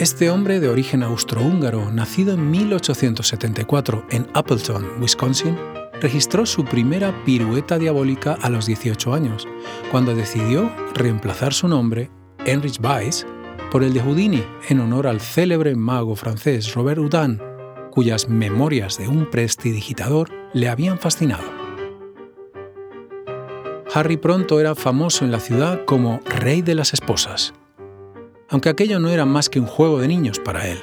Este 0.00 0.30
hombre 0.30 0.58
de 0.58 0.68
origen 0.68 1.02
austrohúngaro, 1.02 1.92
nacido 1.92 2.34
en 2.34 2.50
1874 2.50 4.06
en 4.10 4.26
Appleton, 4.34 5.00
Wisconsin, 5.00 5.56
registró 6.00 6.46
su 6.46 6.64
primera 6.64 7.24
pirueta 7.24 7.78
diabólica 7.78 8.36
a 8.40 8.50
los 8.50 8.66
18 8.66 9.14
años, 9.14 9.46
cuando 9.90 10.14
decidió 10.14 10.70
reemplazar 10.94 11.52
su 11.52 11.68
nombre, 11.68 12.10
Heinrich 12.44 12.78
Weiss, 12.82 13.26
por 13.70 13.82
el 13.82 13.92
de 13.92 14.00
Houdini, 14.00 14.44
en 14.68 14.80
honor 14.80 15.06
al 15.06 15.20
célebre 15.20 15.74
mago 15.74 16.16
francés 16.16 16.74
Robert 16.74 16.98
Houdin, 16.98 17.40
cuyas 17.90 18.28
memorias 18.28 18.98
de 18.98 19.08
un 19.08 19.30
prestidigitador 19.30 20.30
le 20.52 20.68
habían 20.68 20.98
fascinado. 20.98 21.44
Harry 23.92 24.16
pronto 24.16 24.58
era 24.60 24.74
famoso 24.74 25.24
en 25.24 25.30
la 25.30 25.38
ciudad 25.38 25.84
como 25.84 26.20
Rey 26.24 26.62
de 26.62 26.74
las 26.74 26.92
Esposas, 26.92 27.54
aunque 28.48 28.68
aquello 28.68 28.98
no 28.98 29.08
era 29.08 29.24
más 29.24 29.48
que 29.48 29.60
un 29.60 29.66
juego 29.66 30.00
de 30.00 30.08
niños 30.08 30.40
para 30.40 30.68
él 30.68 30.78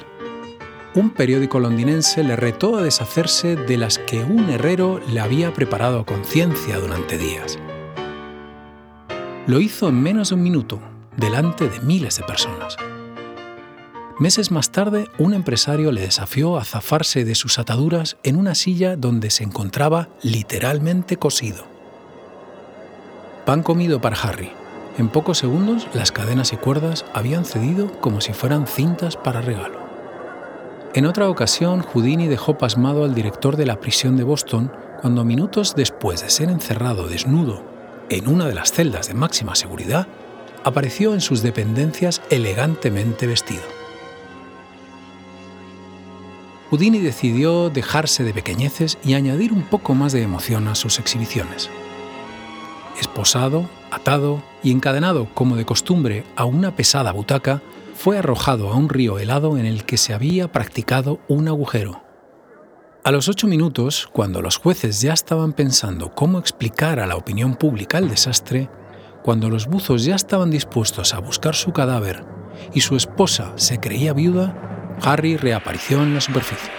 un 0.94 1.10
periódico 1.10 1.58
londinense 1.58 2.22
le 2.22 2.36
retó 2.36 2.76
a 2.76 2.82
deshacerse 2.82 3.56
de 3.56 3.76
las 3.76 3.98
que 3.98 4.22
un 4.22 4.50
herrero 4.50 5.00
le 5.08 5.20
había 5.20 5.52
preparado 5.54 6.00
a 6.00 6.06
conciencia 6.06 6.78
durante 6.78 7.16
días. 7.16 7.58
Lo 9.46 9.60
hizo 9.60 9.88
en 9.88 10.02
menos 10.02 10.28
de 10.28 10.34
un 10.34 10.42
minuto, 10.42 10.80
delante 11.16 11.68
de 11.68 11.80
miles 11.80 12.16
de 12.16 12.24
personas. 12.24 12.76
Meses 14.18 14.50
más 14.50 14.70
tarde, 14.70 15.08
un 15.18 15.34
empresario 15.34 15.90
le 15.90 16.02
desafió 16.02 16.58
a 16.58 16.64
zafarse 16.64 17.24
de 17.24 17.34
sus 17.34 17.58
ataduras 17.58 18.18
en 18.22 18.36
una 18.36 18.54
silla 18.54 18.94
donde 18.94 19.30
se 19.30 19.42
encontraba 19.42 20.10
literalmente 20.22 21.16
cosido. 21.16 21.64
Pan 23.46 23.62
comido 23.62 24.00
para 24.00 24.16
Harry. 24.16 24.52
En 24.98 25.08
pocos 25.08 25.38
segundos, 25.38 25.88
las 25.94 26.12
cadenas 26.12 26.52
y 26.52 26.56
cuerdas 26.56 27.06
habían 27.14 27.46
cedido 27.46 27.90
como 28.00 28.20
si 28.20 28.34
fueran 28.34 28.66
cintas 28.66 29.16
para 29.16 29.40
regalo. 29.40 29.81
En 30.94 31.06
otra 31.06 31.30
ocasión, 31.30 31.80
Houdini 31.80 32.28
dejó 32.28 32.58
pasmado 32.58 33.04
al 33.04 33.14
director 33.14 33.56
de 33.56 33.64
la 33.64 33.80
prisión 33.80 34.18
de 34.18 34.24
Boston 34.24 34.70
cuando 35.00 35.24
minutos 35.24 35.74
después 35.74 36.20
de 36.20 36.28
ser 36.28 36.50
encerrado 36.50 37.08
desnudo 37.08 37.62
en 38.10 38.28
una 38.28 38.46
de 38.46 38.54
las 38.54 38.72
celdas 38.72 39.08
de 39.08 39.14
máxima 39.14 39.54
seguridad, 39.54 40.06
apareció 40.64 41.14
en 41.14 41.22
sus 41.22 41.42
dependencias 41.42 42.20
elegantemente 42.28 43.26
vestido. 43.26 43.62
Houdini 46.68 46.98
decidió 46.98 47.70
dejarse 47.70 48.22
de 48.22 48.34
pequeñeces 48.34 48.98
y 49.02 49.14
añadir 49.14 49.54
un 49.54 49.62
poco 49.62 49.94
más 49.94 50.12
de 50.12 50.22
emoción 50.22 50.68
a 50.68 50.74
sus 50.74 50.98
exhibiciones. 50.98 51.70
Esposado, 53.00 53.66
atado 53.90 54.42
y 54.62 54.72
encadenado 54.72 55.26
como 55.32 55.56
de 55.56 55.64
costumbre 55.64 56.24
a 56.36 56.44
una 56.44 56.76
pesada 56.76 57.12
butaca, 57.12 57.62
fue 58.02 58.18
arrojado 58.18 58.72
a 58.72 58.74
un 58.74 58.88
río 58.88 59.20
helado 59.20 59.56
en 59.56 59.64
el 59.64 59.84
que 59.84 59.96
se 59.96 60.12
había 60.12 60.50
practicado 60.50 61.20
un 61.28 61.46
agujero. 61.46 62.02
A 63.04 63.12
los 63.12 63.28
ocho 63.28 63.46
minutos, 63.46 64.08
cuando 64.12 64.42
los 64.42 64.56
jueces 64.56 65.00
ya 65.00 65.12
estaban 65.12 65.52
pensando 65.52 66.12
cómo 66.12 66.40
explicar 66.40 66.98
a 66.98 67.06
la 67.06 67.14
opinión 67.14 67.54
pública 67.54 67.98
el 67.98 68.08
desastre, 68.08 68.68
cuando 69.22 69.48
los 69.48 69.68
buzos 69.68 70.04
ya 70.04 70.16
estaban 70.16 70.50
dispuestos 70.50 71.14
a 71.14 71.20
buscar 71.20 71.54
su 71.54 71.72
cadáver 71.72 72.24
y 72.74 72.80
su 72.80 72.96
esposa 72.96 73.52
se 73.54 73.78
creía 73.78 74.14
viuda, 74.14 74.98
Harry 75.00 75.36
reapareció 75.36 76.02
en 76.02 76.12
la 76.12 76.20
superficie. 76.20 76.72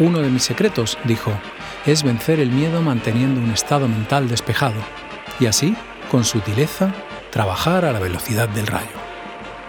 Uno 0.00 0.18
de 0.18 0.28
mis 0.28 0.42
secretos, 0.42 0.98
dijo, 1.04 1.30
es 1.86 2.02
vencer 2.02 2.40
el 2.40 2.50
miedo 2.50 2.82
manteniendo 2.82 3.40
un 3.40 3.52
estado 3.52 3.86
mental 3.86 4.28
despejado 4.28 4.80
y 5.38 5.46
así, 5.46 5.76
con 6.10 6.24
sutileza, 6.24 6.92
trabajar 7.30 7.84
a 7.84 7.92
la 7.92 8.00
velocidad 8.00 8.48
del 8.48 8.66
rayo. 8.66 9.01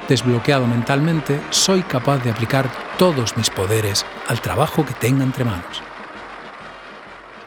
Desbloqueado 0.09 0.67
mentalmente, 0.67 1.39
soy 1.49 1.81
capaz 1.81 2.23
de 2.23 2.31
aplicar 2.31 2.69
todos 2.97 3.37
mis 3.37 3.49
poderes 3.49 4.05
al 4.27 4.41
trabajo 4.41 4.85
que 4.85 4.93
tenga 4.93 5.23
entre 5.23 5.45
manos. 5.45 5.81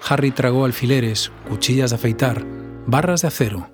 Harry 0.08 0.30
tragó 0.30 0.64
alfileres, 0.64 1.32
cuchillas 1.48 1.90
de 1.90 1.96
afeitar, 1.96 2.44
barras 2.86 3.22
de 3.22 3.28
acero. 3.28 3.68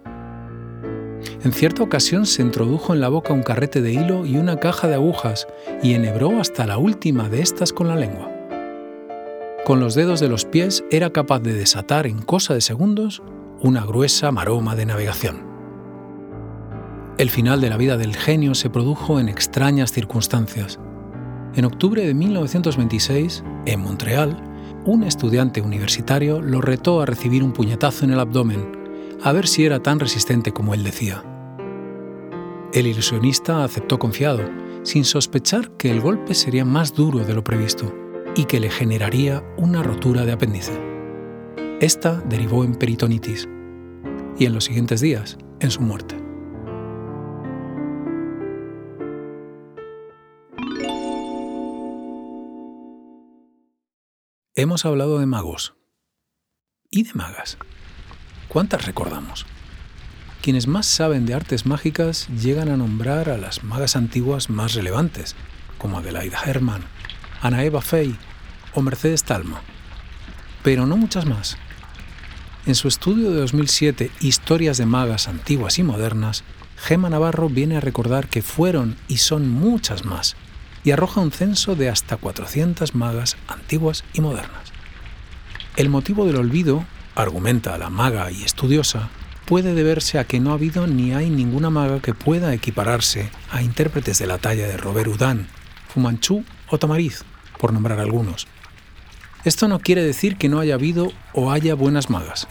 En 1.45 1.53
cierta 1.53 1.83
ocasión 1.83 2.27
se 2.27 2.43
introdujo 2.43 2.93
en 2.93 3.01
la 3.01 3.09
boca 3.09 3.33
un 3.33 3.43
carrete 3.43 3.83
de 3.83 3.93
hilo 3.93 4.27
y 4.27 4.37
una 4.37 4.59
caja 4.59 4.89
de 4.89 4.95
agujas 4.95 5.47
y 5.83 5.95
enhebró 5.95 6.41
hasta 6.41 6.67
la 6.67 6.79
última 6.79 7.29
de 7.29 7.43
estas 7.43 7.73
con 7.73 7.89
la 7.89 7.97
lengua. 7.97 8.31
Con 9.65 9.79
los 9.79 9.95
dedos 9.95 10.19
de 10.19 10.29
los 10.29 10.45
pies 10.45 10.83
era 10.91 11.11
capaz 11.11 11.39
de 11.39 11.53
desatar 11.53 12.09
en 12.09 12.21
cosa 12.21 12.55
de 12.55 12.61
segundos 12.61 13.23
una 13.61 13.85
gruesa 13.85 14.33
maroma 14.33 14.75
de 14.75 14.87
navegación. 14.87 15.52
El 17.23 17.31
final 17.31 17.61
de 17.61 17.71
la 17.71 17.77
vida 17.77 17.97
del 17.97 18.17
genio 18.17 18.53
se 18.53 18.69
produjo 18.69 19.21
en 19.21 19.29
extrañas 19.29 19.93
circunstancias. 19.93 20.81
En 21.55 21.65
octubre 21.65 22.05
de 22.05 22.15
1926, 22.15 23.45
en 23.65 23.81
Montreal, 23.81 24.37
un 24.87 25.05
estudiante 25.05 25.61
universitario 25.61 26.41
lo 26.43 26.61
retó 26.61 27.01
a 27.01 27.07
recibir 27.07 27.45
un 27.45 27.53
puñetazo 27.53 28.07
en 28.07 28.11
el 28.11 28.19
abdomen, 28.19 28.73
a 29.23 29.31
ver 29.31 29.47
si 29.47 29.65
era 29.65 29.79
tan 29.79 30.01
resistente 30.01 30.51
como 30.51 30.75
él 30.75 30.83
decía. 30.83 31.23
El 32.73 32.89
ilusionista 32.89 33.63
aceptó 33.63 34.01
confiado, 34.01 34.41
sin 34.83 35.05
sospechar 35.05 35.71
que 35.77 35.93
el 35.93 36.01
golpe 36.01 36.35
sería 36.35 36.65
más 36.65 36.93
duro 36.93 37.21
de 37.21 37.35
lo 37.35 37.45
previsto 37.45 37.95
y 38.35 38.47
que 38.47 38.59
le 38.59 38.69
generaría 38.69 39.45
una 39.57 39.85
rotura 39.85 40.25
de 40.25 40.33
apéndice. 40.33 40.73
Esta 41.81 42.21
derivó 42.29 42.65
en 42.65 42.75
peritonitis 42.75 43.49
y 44.41 44.47
en 44.47 44.55
los 44.55 44.65
siguientes 44.65 45.01
días 45.01 45.39
en 45.61 45.71
su 45.71 45.83
muerte. 45.83 46.22
Hemos 54.55 54.85
hablado 54.85 55.19
de 55.19 55.25
magos. 55.25 55.73
¿Y 56.91 57.05
de 57.05 57.15
magas? 57.15 57.57
¿Cuántas 58.49 58.85
recordamos? 58.85 59.47
Quienes 60.43 60.67
más 60.67 60.85
saben 60.85 61.25
de 61.25 61.33
artes 61.33 61.65
mágicas 61.65 62.29
llegan 62.29 62.69
a 62.69 62.77
nombrar 62.77 63.31
a 63.31 63.39
las 63.39 63.65
magas 63.65 63.97
antiguas 63.97 64.51
más 64.51 64.75
relevantes, 64.75 65.37
como 65.79 65.97
Adelaida 65.97 66.39
Herman, 66.45 66.83
Ana 67.41 67.65
Eva 67.65 67.81
Fey 67.81 68.15
o 68.75 68.83
Mercedes 68.83 69.25
Talma. 69.25 69.63
Pero 70.63 70.85
no 70.87 70.99
muchas 70.99 71.25
más. 71.25 71.57
En 72.67 72.75
su 72.75 72.89
estudio 72.89 73.31
de 73.31 73.41
2007, 73.41 74.11
Historias 74.21 74.77
de 74.77 74.85
magas 74.85 75.29
antiguas 75.29 75.79
y 75.79 75.83
modernas, 75.83 76.45
Gema 76.77 77.09
Navarro 77.09 77.49
viene 77.49 77.79
a 77.79 77.81
recordar 77.81 78.29
que 78.29 78.43
fueron 78.43 78.99
y 79.09 79.17
son 79.17 79.49
muchas 79.49 80.05
más, 80.05 80.37
y 80.85 80.91
arroja 80.91 81.21
un 81.21 81.33
censo 81.33 81.75
de 81.75 81.89
hasta 81.89 82.17
400 82.17 82.95
magas 82.95 83.37
antiguas 83.49 84.05
y 84.13 84.21
modernas. 84.21 84.73
El 85.77 85.89
motivo 85.89 86.27
del 86.27 86.37
olvido, 86.37 86.85
argumenta 87.15 87.79
la 87.79 87.91
maga 87.91 88.31
y 88.31 88.43
estudiosa, 88.43 89.09
puede 89.47 89.75
deberse 89.75 90.19
a 90.19 90.25
que 90.25 90.41
no 90.41 90.51
ha 90.51 90.55
habido 90.55 90.87
ni 90.87 91.15
hay 91.15 91.31
ninguna 91.31 91.71
maga 91.71 92.01
que 92.01 92.15
pueda 92.15 92.55
equipararse 92.55 93.31
a 93.51 93.63
intérpretes 93.63 94.19
de 94.19 94.27
la 94.27 94.39
talla 94.39 94.67
de 94.67 94.77
Robert 94.77 95.09
Houdin, 95.09 95.47
Fumanchu 95.89 96.45
o 96.69 96.79
Tamariz, 96.79 97.25
por 97.59 97.73
nombrar 97.73 98.01
algunos. 98.01 98.47
Esto 99.45 99.69
no 99.69 99.81
quiere 99.81 100.03
decir 100.03 100.37
que 100.37 100.49
no 100.49 100.61
haya 100.61 100.75
habido 100.75 101.13
o 101.33 101.51
haya 101.51 101.75
buenas 101.75 102.11
magas. 102.11 102.49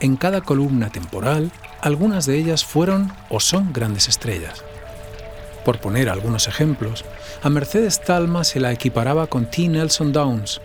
En 0.00 0.16
cada 0.16 0.42
columna 0.42 0.90
temporal, 0.90 1.50
algunas 1.80 2.26
de 2.26 2.38
ellas 2.38 2.64
fueron 2.64 3.12
o 3.30 3.40
son 3.40 3.72
grandes 3.72 4.08
estrellas. 4.08 4.64
Por 5.68 5.80
poner 5.80 6.08
algunos 6.08 6.48
ejemplos, 6.48 7.04
a 7.42 7.50
Mercedes 7.50 8.00
Talma 8.00 8.42
se 8.42 8.58
la 8.58 8.72
equiparaba 8.72 9.26
con 9.26 9.50
T. 9.50 9.68
Nelson 9.68 10.14
Downs. 10.14 10.62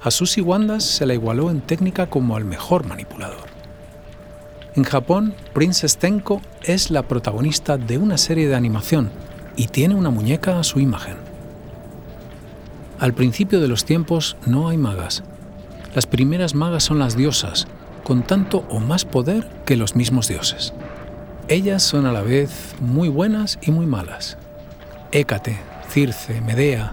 A 0.00 0.10
Susie 0.10 0.42
Wandas 0.42 0.82
se 0.82 1.04
la 1.04 1.12
igualó 1.12 1.50
en 1.50 1.60
técnica 1.60 2.06
como 2.06 2.36
al 2.36 2.46
mejor 2.46 2.86
manipulador. 2.86 3.44
En 4.74 4.84
Japón, 4.84 5.34
Prince 5.52 5.86
Tenko 5.98 6.40
es 6.62 6.90
la 6.90 7.02
protagonista 7.02 7.76
de 7.76 7.98
una 7.98 8.16
serie 8.16 8.48
de 8.48 8.54
animación 8.54 9.10
y 9.56 9.66
tiene 9.66 9.94
una 9.94 10.08
muñeca 10.08 10.58
a 10.58 10.64
su 10.64 10.80
imagen. 10.80 11.18
Al 12.98 13.12
principio 13.12 13.60
de 13.60 13.68
los 13.68 13.84
tiempos 13.84 14.38
no 14.46 14.70
hay 14.70 14.78
magas. 14.78 15.22
Las 15.94 16.06
primeras 16.06 16.54
magas 16.54 16.82
son 16.82 16.98
las 16.98 17.14
diosas, 17.14 17.66
con 18.04 18.22
tanto 18.22 18.64
o 18.70 18.80
más 18.80 19.04
poder 19.04 19.46
que 19.66 19.76
los 19.76 19.96
mismos 19.96 20.28
dioses. 20.28 20.72
Ellas 21.48 21.82
son 21.82 22.06
a 22.06 22.12
la 22.12 22.22
vez 22.22 22.74
muy 22.80 23.10
buenas 23.10 23.58
y 23.60 23.70
muy 23.70 23.84
malas. 23.84 24.38
Hécate, 25.18 25.56
Circe, 25.88 26.42
Medea, 26.42 26.90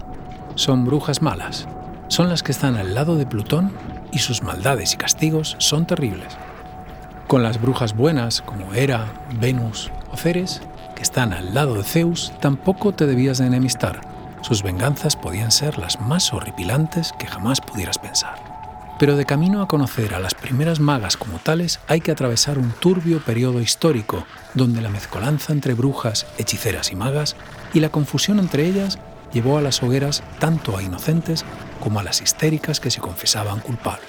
son 0.54 0.86
brujas 0.86 1.20
malas. 1.20 1.68
Son 2.08 2.30
las 2.30 2.42
que 2.42 2.52
están 2.52 2.74
al 2.76 2.94
lado 2.94 3.16
de 3.16 3.26
Plutón 3.26 3.70
y 4.12 4.20
sus 4.20 4.42
maldades 4.42 4.94
y 4.94 4.96
castigos 4.96 5.56
son 5.58 5.86
terribles. 5.86 6.38
Con 7.26 7.42
las 7.42 7.60
brujas 7.60 7.94
buenas 7.94 8.40
como 8.40 8.72
Hera, 8.72 9.12
Venus 9.38 9.90
o 10.10 10.16
Ceres, 10.16 10.62
que 10.96 11.02
están 11.02 11.34
al 11.34 11.52
lado 11.52 11.74
de 11.74 11.82
Zeus, 11.82 12.32
tampoco 12.40 12.94
te 12.94 13.06
debías 13.06 13.36
de 13.36 13.48
enemistar. 13.48 14.00
Sus 14.40 14.62
venganzas 14.62 15.16
podían 15.16 15.50
ser 15.50 15.76
las 15.76 16.00
más 16.00 16.32
horripilantes 16.32 17.12
que 17.18 17.26
jamás 17.26 17.60
pudieras 17.60 17.98
pensar. 17.98 18.36
Pero 19.04 19.18
de 19.18 19.26
camino 19.26 19.60
a 19.60 19.68
conocer 19.68 20.14
a 20.14 20.18
las 20.18 20.32
primeras 20.32 20.80
magas 20.80 21.18
como 21.18 21.36
tales 21.36 21.78
hay 21.88 22.00
que 22.00 22.10
atravesar 22.10 22.56
un 22.56 22.70
turbio 22.70 23.20
periodo 23.20 23.60
histórico, 23.60 24.24
donde 24.54 24.80
la 24.80 24.88
mezcolanza 24.88 25.52
entre 25.52 25.74
brujas, 25.74 26.24
hechiceras 26.38 26.90
y 26.90 26.96
magas, 26.96 27.36
y 27.74 27.80
la 27.80 27.90
confusión 27.90 28.38
entre 28.38 28.64
ellas, 28.64 28.98
llevó 29.30 29.58
a 29.58 29.60
las 29.60 29.82
hogueras 29.82 30.22
tanto 30.38 30.78
a 30.78 30.82
inocentes 30.82 31.44
como 31.80 32.00
a 32.00 32.02
las 32.02 32.22
histéricas 32.22 32.80
que 32.80 32.90
se 32.90 33.02
confesaban 33.02 33.60
culpables. 33.60 34.08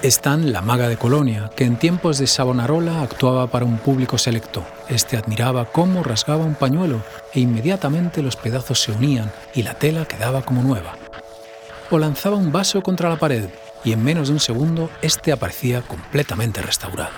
Están 0.00 0.50
la 0.50 0.62
maga 0.62 0.88
de 0.88 0.96
Colonia, 0.96 1.50
que 1.54 1.64
en 1.64 1.76
tiempos 1.76 2.16
de 2.16 2.28
Savonarola 2.28 3.02
actuaba 3.02 3.48
para 3.48 3.66
un 3.66 3.76
público 3.76 4.16
selecto. 4.16 4.64
Este 4.88 5.18
admiraba 5.18 5.66
cómo 5.66 6.02
rasgaba 6.02 6.46
un 6.46 6.54
pañuelo 6.54 7.02
e 7.34 7.40
inmediatamente 7.40 8.22
los 8.22 8.36
pedazos 8.36 8.80
se 8.80 8.92
unían 8.92 9.30
y 9.54 9.62
la 9.62 9.74
tela 9.74 10.06
quedaba 10.06 10.40
como 10.40 10.62
nueva 10.62 10.94
o 11.90 11.98
lanzaba 11.98 12.36
un 12.36 12.52
vaso 12.52 12.82
contra 12.82 13.08
la 13.08 13.16
pared 13.16 13.48
y 13.84 13.92
en 13.92 14.02
menos 14.02 14.28
de 14.28 14.34
un 14.34 14.40
segundo 14.40 14.90
éste 15.02 15.32
aparecía 15.32 15.82
completamente 15.82 16.62
restaurado. 16.62 17.14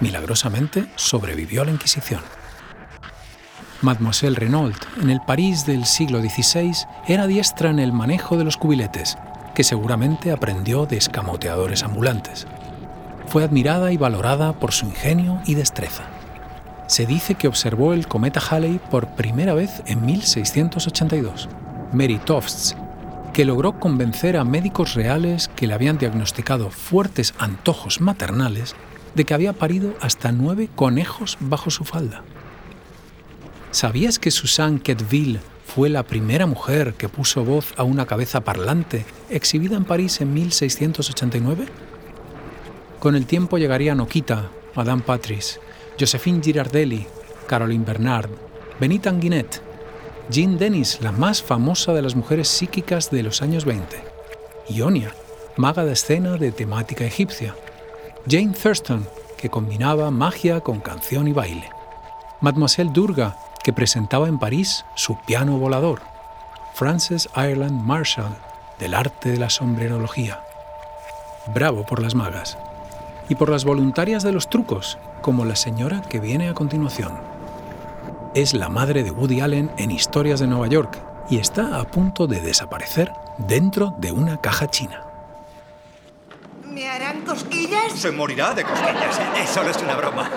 Milagrosamente 0.00 0.86
sobrevivió 0.96 1.62
a 1.62 1.64
la 1.66 1.70
Inquisición. 1.72 2.20
Mademoiselle 3.82 4.36
Renault, 4.36 4.76
en 5.02 5.10
el 5.10 5.20
París 5.20 5.66
del 5.66 5.84
siglo 5.84 6.20
XVI, 6.20 6.72
era 7.06 7.26
diestra 7.26 7.70
en 7.70 7.78
el 7.78 7.92
manejo 7.92 8.36
de 8.36 8.44
los 8.44 8.56
cubiletes, 8.56 9.18
que 9.54 9.64
seguramente 9.64 10.32
aprendió 10.32 10.86
de 10.86 10.96
escamoteadores 10.96 11.82
ambulantes. 11.82 12.46
Fue 13.26 13.44
admirada 13.44 13.92
y 13.92 13.96
valorada 13.96 14.54
por 14.54 14.72
su 14.72 14.86
ingenio 14.86 15.40
y 15.44 15.54
destreza. 15.54 16.04
Se 16.86 17.04
dice 17.04 17.34
que 17.34 17.48
observó 17.48 17.92
el 17.92 18.06
cometa 18.06 18.40
Halley 18.40 18.80
por 18.90 19.08
primera 19.08 19.54
vez 19.54 19.82
en 19.86 20.06
1682. 20.06 21.48
Mary 21.92 22.18
Tofts, 22.18 22.76
que 23.36 23.44
logró 23.44 23.78
convencer 23.78 24.38
a 24.38 24.44
médicos 24.44 24.94
reales 24.94 25.50
que 25.56 25.66
le 25.66 25.74
habían 25.74 25.98
diagnosticado 25.98 26.70
fuertes 26.70 27.34
antojos 27.36 28.00
maternales 28.00 28.74
de 29.14 29.26
que 29.26 29.34
había 29.34 29.52
parido 29.52 29.92
hasta 30.00 30.32
nueve 30.32 30.70
conejos 30.74 31.36
bajo 31.38 31.68
su 31.68 31.84
falda. 31.84 32.22
¿Sabías 33.72 34.18
que 34.18 34.30
Suzanne 34.30 34.80
Quetteville 34.80 35.40
fue 35.66 35.90
la 35.90 36.04
primera 36.04 36.46
mujer 36.46 36.94
que 36.94 37.10
puso 37.10 37.44
voz 37.44 37.74
a 37.76 37.82
una 37.82 38.06
cabeza 38.06 38.40
parlante 38.40 39.04
exhibida 39.28 39.76
en 39.76 39.84
París 39.84 40.18
en 40.22 40.32
1689? 40.32 41.66
Con 43.00 43.16
el 43.16 43.26
tiempo 43.26 43.58
llegarían 43.58 44.00
Okita, 44.00 44.48
Madame 44.74 45.02
Patrice, 45.02 45.60
Josephine 46.00 46.40
Girardelli, 46.42 47.06
Caroline 47.46 47.84
Bernard, 47.84 48.30
Benita 48.80 49.10
Anguinet, 49.10 49.60
Jean 50.28 50.58
Dennis, 50.58 51.00
la 51.00 51.12
más 51.12 51.40
famosa 51.40 51.92
de 51.92 52.02
las 52.02 52.16
mujeres 52.16 52.48
psíquicas 52.48 53.10
de 53.10 53.22
los 53.22 53.42
años 53.42 53.64
20, 53.64 54.02
Ionia, 54.68 55.12
maga 55.56 55.84
de 55.84 55.92
escena 55.92 56.36
de 56.36 56.50
temática 56.50 57.04
egipcia, 57.04 57.54
Jane 58.28 58.52
Thurston, 58.52 59.08
que 59.38 59.50
combinaba 59.50 60.10
magia 60.10 60.60
con 60.60 60.80
canción 60.80 61.28
y 61.28 61.32
baile, 61.32 61.70
Mademoiselle 62.40 62.92
Durga, 62.92 63.36
que 63.62 63.72
presentaba 63.72 64.26
en 64.26 64.40
París 64.40 64.84
su 64.96 65.16
piano 65.26 65.58
volador, 65.58 66.00
Frances 66.74 67.28
Ireland 67.36 67.80
Marshall, 67.84 68.36
del 68.80 68.94
arte 68.94 69.30
de 69.30 69.38
la 69.38 69.48
sombrerología. 69.48 70.42
Bravo 71.54 71.86
por 71.86 72.02
las 72.02 72.14
magas. 72.14 72.58
Y 73.28 73.36
por 73.36 73.48
las 73.48 73.64
voluntarias 73.64 74.22
de 74.22 74.32
los 74.32 74.50
trucos, 74.50 74.98
como 75.22 75.44
la 75.44 75.56
señora 75.56 76.02
que 76.02 76.20
viene 76.20 76.48
a 76.48 76.54
continuación. 76.54 77.35
Es 78.36 78.52
la 78.52 78.68
madre 78.68 79.02
de 79.02 79.10
Woody 79.10 79.40
Allen 79.40 79.70
en 79.78 79.90
Historias 79.90 80.40
de 80.40 80.46
Nueva 80.46 80.66
York 80.66 80.98
y 81.30 81.38
está 81.38 81.80
a 81.80 81.90
punto 81.90 82.26
de 82.26 82.42
desaparecer 82.42 83.10
dentro 83.38 83.94
de 83.96 84.12
una 84.12 84.42
caja 84.42 84.68
china. 84.68 85.02
¿Me 86.62 86.86
harán 86.86 87.22
cosquillas? 87.22 87.94
Se 87.94 88.12
morirá 88.12 88.52
de 88.52 88.62
cosquillas. 88.62 89.18
¿eh? 89.38 89.46
Solo 89.46 89.70
es 89.70 89.78
una 89.78 89.96
broma. 89.96 90.30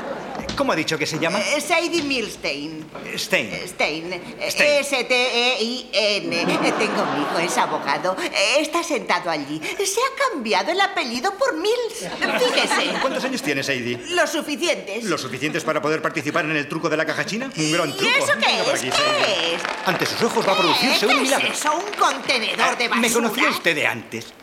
¿Cómo 0.60 0.74
ha 0.74 0.76
dicho 0.76 0.98
que 0.98 1.06
se 1.06 1.18
llama? 1.18 1.40
Eh, 1.40 1.62
Sadie 1.62 2.04
Milstein. 2.04 2.86
Stein. 3.16 3.46
Eh, 3.54 3.64
Stein. 3.66 4.12
Eh, 4.12 4.52
Stein. 4.52 4.72
S-T-E-I-N. 4.82 6.42
Eh, 6.42 6.74
Tengo 6.78 7.02
un 7.02 7.22
hijo, 7.22 7.40
es 7.40 7.58
abogado. 7.58 8.18
Está 8.58 8.84
sentado 8.84 9.30
allí. 9.32 9.62
Se 9.78 10.02
ha 10.02 10.30
cambiado 10.34 10.70
el 10.74 10.82
apellido 10.82 11.34
por 11.38 11.54
Mills. 11.56 12.10
Fíjese. 12.44 12.92
¿Cuántos 13.00 13.24
años 13.24 13.42
tienes, 13.42 13.68
Sadie? 13.68 14.02
Los 14.10 14.32
suficientes. 14.32 15.06
¿Lo 15.06 15.18
suficientes 15.18 15.64
para 15.64 15.82
poder 15.82 16.02
participar 16.02 16.44
en 16.44 16.58
el 16.58 16.68
truco 16.68 16.90
de 16.90 16.98
la 16.98 17.06
caja 17.06 17.26
china? 17.26 17.50
Un 17.56 17.72
gran 17.72 17.90
¿Y 17.92 17.94
truco. 17.94 18.12
eso 18.18 18.34
Venga 18.36 18.48
qué 18.48 18.60
es? 18.60 18.80
aquí. 18.80 18.90
¿Qué 18.90 19.56
es? 19.56 19.62
Ante 19.86 20.06
sus 20.08 20.22
ojos 20.24 20.46
va 20.46 20.52
a 20.52 20.58
producirse 20.58 21.00
¿Qué 21.00 21.06
un 21.06 21.12
es 21.20 21.22
milagro. 21.22 21.54
eso? 21.54 21.74
¿Un 21.74 21.94
contenedor 21.98 22.78
de 22.78 22.88
basura? 22.90 23.08
¿Me 23.08 23.14
conocía 23.14 23.50
usted 23.50 23.76
de 23.76 23.88
antes? 23.88 24.34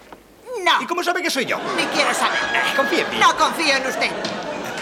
No. 0.65 0.81
¿Y 0.83 0.87
cómo 0.87 1.05
sabe 1.05 1.21
que 1.21 1.29
soy 1.31 1.45
yo? 1.45 1.59
Ni 1.77 1.83
quiero 1.95 2.15
saber. 2.15 2.39
Confíe 2.75 3.01
en 3.03 3.11
mí. 3.11 3.19
No 3.19 3.37
confío 3.37 3.77
en 3.77 3.87
usted. 3.87 4.11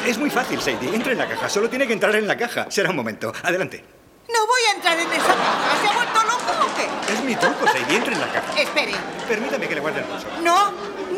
Es 0.06 0.18
muy 0.18 0.30
fácil, 0.30 0.60
Sadie. 0.60 0.94
Entre 0.94 1.12
en 1.12 1.18
la 1.18 1.28
caja. 1.28 1.48
Solo 1.48 1.68
tiene 1.70 1.86
que 1.86 1.92
entrar 1.94 2.14
en 2.16 2.26
la 2.26 2.36
caja. 2.36 2.66
Será 2.70 2.90
un 2.90 2.96
momento. 2.96 3.32
Adelante. 3.42 3.82
No 4.28 4.46
voy 4.46 4.60
a 4.70 4.76
entrar 4.76 4.98
en 4.98 5.10
esa 5.12 5.26
caja. 5.26 5.80
¿Se 5.80 5.86
ha 5.88 5.92
vuelto 5.92 6.22
loco 6.22 6.66
o 6.66 6.76
qué? 6.76 7.12
Es 7.14 7.24
mi 7.24 7.36
truco, 7.36 7.66
Sadie. 7.66 7.96
Entre 7.96 8.14
en 8.14 8.20
la 8.20 8.32
caja. 8.32 8.60
Espere. 8.60 8.92
Permítame 9.28 9.68
que 9.68 9.74
le 9.74 9.80
guarde 9.80 10.00
el 10.00 10.06
pulso. 10.06 10.26
No, 10.42 10.70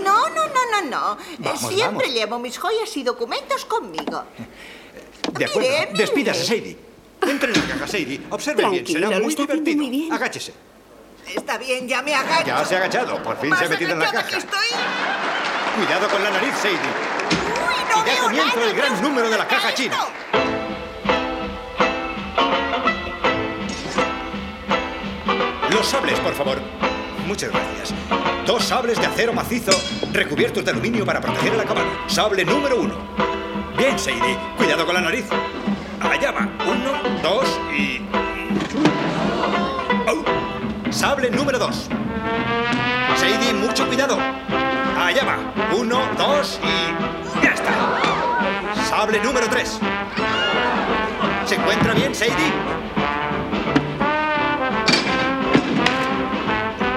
no, 0.03 0.29
no, 0.29 0.47
no, 0.47 0.71
no, 0.73 0.83
no. 0.91 1.19
Vamos, 1.39 1.61
Siempre 1.61 1.85
vamos. 2.07 2.13
llevo 2.13 2.39
mis 2.39 2.59
joyas 2.59 2.97
y 2.97 3.03
documentos 3.03 3.65
conmigo. 3.65 4.25
De 5.33 5.45
acuerdo. 5.45 5.61
Mire, 5.69 5.87
mire. 5.93 5.99
Despídase, 5.99 6.45
Sadie. 6.45 6.79
Entre 7.23 7.53
en 7.53 7.61
la 7.61 7.75
caja, 7.75 7.87
Sadie. 7.89 8.21
Observe 8.31 8.69
bien. 8.71 8.87
Será 8.87 9.11
muy 9.21 9.35
divertido. 9.35 9.77
muy 9.77 9.91
bien. 9.91 10.13
Agáchese. 10.13 10.53
Está 11.35 11.59
bien, 11.59 11.89
ya 11.89 12.03
me 12.03 12.15
agacho. 12.15 12.47
Ya 12.47 12.65
se 12.65 12.75
ha 12.77 12.79
agachado. 12.79 13.21
Por 13.23 13.37
fin 13.41 13.57
se 13.57 13.65
ha 13.65 13.69
metido 13.69 13.93
en 13.93 13.99
la 13.99 14.13
caja. 14.13 14.29
que 14.29 14.37
estoy. 14.37 14.69
Cuidado 15.77 16.09
con 16.09 16.23
la 16.23 16.31
nariz, 16.31 16.55
Sadie. 16.63 17.06
Uy, 18.07 18.13
no 18.13 18.13
Y 18.13 18.15
da 18.15 18.21
veo 18.21 18.23
comienzo 18.23 18.57
nada. 18.57 18.71
el 18.71 18.77
gran 18.77 18.95
¿Qué 18.97 19.03
número 19.03 19.31
de 19.31 19.39
la 19.39 19.47
caja 19.49 19.75
china. 19.75 19.97
Los 25.71 25.87
sables, 25.87 26.19
por 26.21 26.35
favor. 26.35 26.59
Muchas 27.27 27.51
gracias. 27.51 27.93
Dos 28.47 28.65
sables 28.65 28.99
de 29.01 29.07
acero 29.07 29.33
macizo 29.33 29.73
recubiertos 30.13 30.65
de 30.65 30.71
aluminio 30.71 31.05
para 31.05 31.21
proteger 31.21 31.55
el 31.55 31.61
acabado. 31.61 31.87
Sable 32.07 32.45
número 32.45 32.81
uno. 32.81 32.95
Bien, 33.77 33.99
Sadie. 33.99 34.39
Cuidado 34.57 34.87
con 34.87 34.95
la 34.95 35.01
nariz. 35.03 35.27
Allá 36.01 36.31
va. 36.31 36.49
Uno, 36.65 37.21
dos 37.23 37.61
y... 37.77 38.01
Oh. 40.09 40.93
Sable 40.93 41.31
número 41.31 41.59
dos. 41.59 41.89
Sadie, 43.17 43.53
mucho 43.55 43.87
cuidado. 43.87 44.17
Allá 44.99 45.25
va. 45.25 45.39
Uno, 45.77 46.01
dos 46.17 46.61
y... 46.63 47.26
Sable 48.89 49.21
número 49.21 49.49
tres. 49.49 49.79
¿Se 51.47 51.55
encuentra 51.55 51.95
bien, 51.95 52.15
Sadie? 52.15 52.53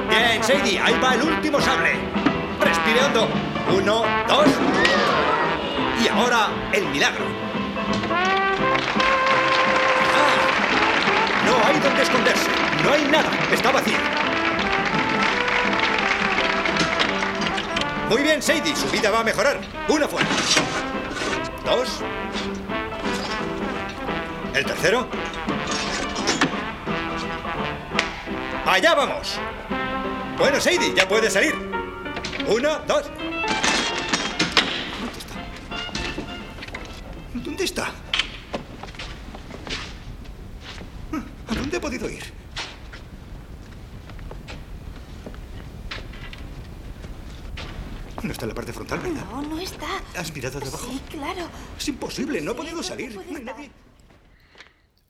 Bien, 0.09 0.43
Sadie, 0.43 0.79
ahí 0.79 0.99
va 1.03 1.15
el 1.15 1.21
último 1.23 1.59
sable. 1.61 1.93
Respire 2.59 3.03
hondo. 3.03 3.27
Uno, 3.75 4.03
dos. 4.27 4.47
Y 6.03 6.07
ahora 6.07 6.47
el 6.73 6.85
milagro. 6.87 7.25
Ah, 10.15 10.35
no 11.45 11.67
hay 11.67 11.79
donde 11.79 12.01
esconderse. 12.01 12.49
No 12.83 12.93
hay 12.93 13.03
nada. 13.05 13.29
Está 13.51 13.71
vacío. 13.71 13.97
Muy 18.09 18.23
bien, 18.23 18.41
Sadie. 18.41 18.75
Su 18.75 18.89
vida 18.89 19.11
va 19.11 19.19
a 19.19 19.23
mejorar. 19.23 19.59
Una 19.87 20.07
fuera. 20.07 20.27
Dos. 21.63 22.01
El 24.55 24.65
tercero. 24.65 25.07
Allá 28.65 28.95
vamos. 28.95 29.39
Bueno, 30.39 30.59
Sadie, 30.59 30.93
ya 30.95 31.07
puede 31.07 31.29
salir. 31.29 31.53
Uno, 32.47 32.79
dos. 32.87 33.11
No 48.23 48.31
está 48.31 48.45
en 48.45 48.49
la 48.49 48.55
parte 48.55 48.73
frontal, 48.73 48.99
¿verdad? 48.99 49.25
No, 49.31 49.41
no 49.41 49.59
está. 49.59 49.87
¿Has 50.17 50.33
mirado 50.33 50.59
debajo? 50.59 50.87
Sí, 50.91 50.99
claro. 51.09 51.47
Es 51.77 51.87
imposible, 51.87 52.41
no 52.41 52.51
ha 52.51 52.53
Sí, 52.53 52.57
podido 52.57 52.75
¿dónde 52.75 52.87
salir. 52.87 53.13
puede 53.15 53.27
No 53.31 53.35
hay 53.37 53.41
estar? 53.41 53.55
nadie. 53.55 53.71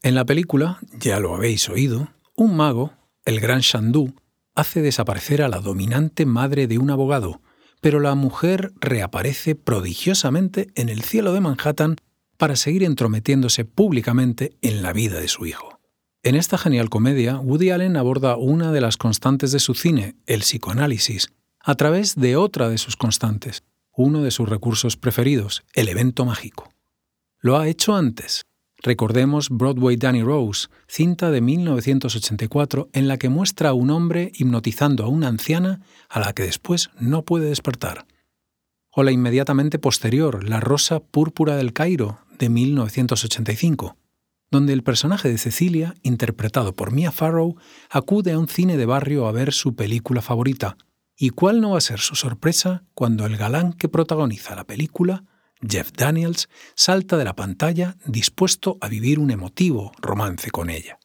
En 0.02 0.16
la 0.16 0.26
película, 0.26 0.80
ya 0.98 1.20
lo 1.20 1.36
habéis 1.36 1.68
oído, 1.70 2.10
un 2.36 2.56
mago, 2.56 2.94
el 3.26 3.40
gran 3.40 3.60
Shandu, 3.62 4.14
hace 4.56 4.82
desaparecer 4.82 5.42
a 5.42 5.50
la 5.50 5.60
dominante 5.60 6.26
madre 6.26 6.68
de 6.68 6.78
un 6.78 6.90
abogado, 6.90 7.42
pero 7.82 8.00
la 8.00 8.16
mujer 8.16 8.72
reaparece 8.80 9.56
prodigiosamente 9.56 10.70
en 10.76 10.90
el 10.90 11.02
cielo 11.02 11.34
de 11.34 11.42
Manhattan 11.42 11.96
para 12.38 12.56
seguir 12.56 12.84
entrometiéndose 12.84 13.66
públicamente 13.66 14.56
en 14.62 14.82
la 14.82 14.94
vida 14.94 15.20
de 15.20 15.28
su 15.28 15.46
hijo. 15.46 15.80
En 16.24 16.36
esta 16.36 16.58
genial 16.58 16.90
comedia, 16.90 17.38
Woody 17.40 17.72
Allen 17.72 17.96
aborda 17.98 18.36
una 18.38 18.72
de 18.72 18.82
las 18.82 18.98
constantes 18.98 19.52
de 19.52 19.60
su 19.60 19.74
cine, 19.74 20.16
el 20.26 20.42
psicoanálisis, 20.42 21.30
a 21.62 21.76
través 21.76 22.16
de 22.16 22.36
otra 22.36 22.70
de 22.70 22.78
sus 22.78 22.96
constantes, 22.96 23.64
uno 23.96 24.24
de 24.24 24.32
sus 24.32 24.48
recursos 24.48 24.98
preferidos, 24.98 25.64
el 25.74 25.90
evento 25.90 26.26
mágico. 26.26 26.72
Lo 27.40 27.58
ha 27.58 27.68
hecho 27.68 27.96
antes. 27.96 28.44
Recordemos 28.82 29.50
Broadway 29.50 29.98
Danny 29.98 30.24
Rose, 30.24 30.68
cinta 30.88 31.32
de 31.32 31.42
1984 31.42 32.90
en 32.94 33.08
la 33.10 33.18
que 33.18 33.28
muestra 33.28 33.70
a 33.70 33.74
un 33.74 33.90
hombre 33.90 34.32
hipnotizando 34.36 35.04
a 35.04 35.10
una 35.10 35.28
anciana 35.28 35.82
a 36.08 36.22
la 36.22 36.34
que 36.34 36.44
después 36.44 36.90
no 37.00 37.24
puede 37.24 37.50
despertar. 37.50 38.06
O 38.92 39.04
la 39.04 39.12
inmediatamente 39.12 39.80
posterior 39.80 40.48
La 40.48 40.62
Rosa 40.62 41.02
Púrpura 41.02 41.58
del 41.58 41.74
Cairo 41.74 42.20
de 42.38 42.50
1985, 42.50 43.98
donde 44.50 44.74
el 44.74 44.84
personaje 44.84 45.30
de 45.30 45.38
Cecilia, 45.38 45.94
interpretado 46.02 46.74
por 46.74 46.92
Mia 46.92 47.12
Farrow, 47.12 47.58
acude 47.90 48.32
a 48.32 48.40
un 48.40 48.48
cine 48.48 48.78
de 48.78 48.86
barrio 48.86 49.28
a 49.28 49.32
ver 49.32 49.52
su 49.54 49.76
película 49.76 50.22
favorita. 50.22 50.78
¿Y 51.22 51.32
cuál 51.32 51.60
no 51.60 51.72
va 51.72 51.80
a 51.80 51.82
ser 51.82 52.00
su 52.00 52.16
sorpresa 52.16 52.86
cuando 52.94 53.26
el 53.26 53.36
galán 53.36 53.74
que 53.74 53.90
protagoniza 53.90 54.56
la 54.56 54.64
película 54.64 55.26
Jeff 55.68 55.92
Daniels 55.92 56.48
salta 56.76 57.18
de 57.18 57.26
la 57.26 57.36
pantalla 57.36 57.98
dispuesto 58.06 58.78
a 58.80 58.88
vivir 58.88 59.20
un 59.20 59.30
emotivo 59.30 59.92
romance 60.00 60.52
con 60.52 60.70
ella. 60.70 61.00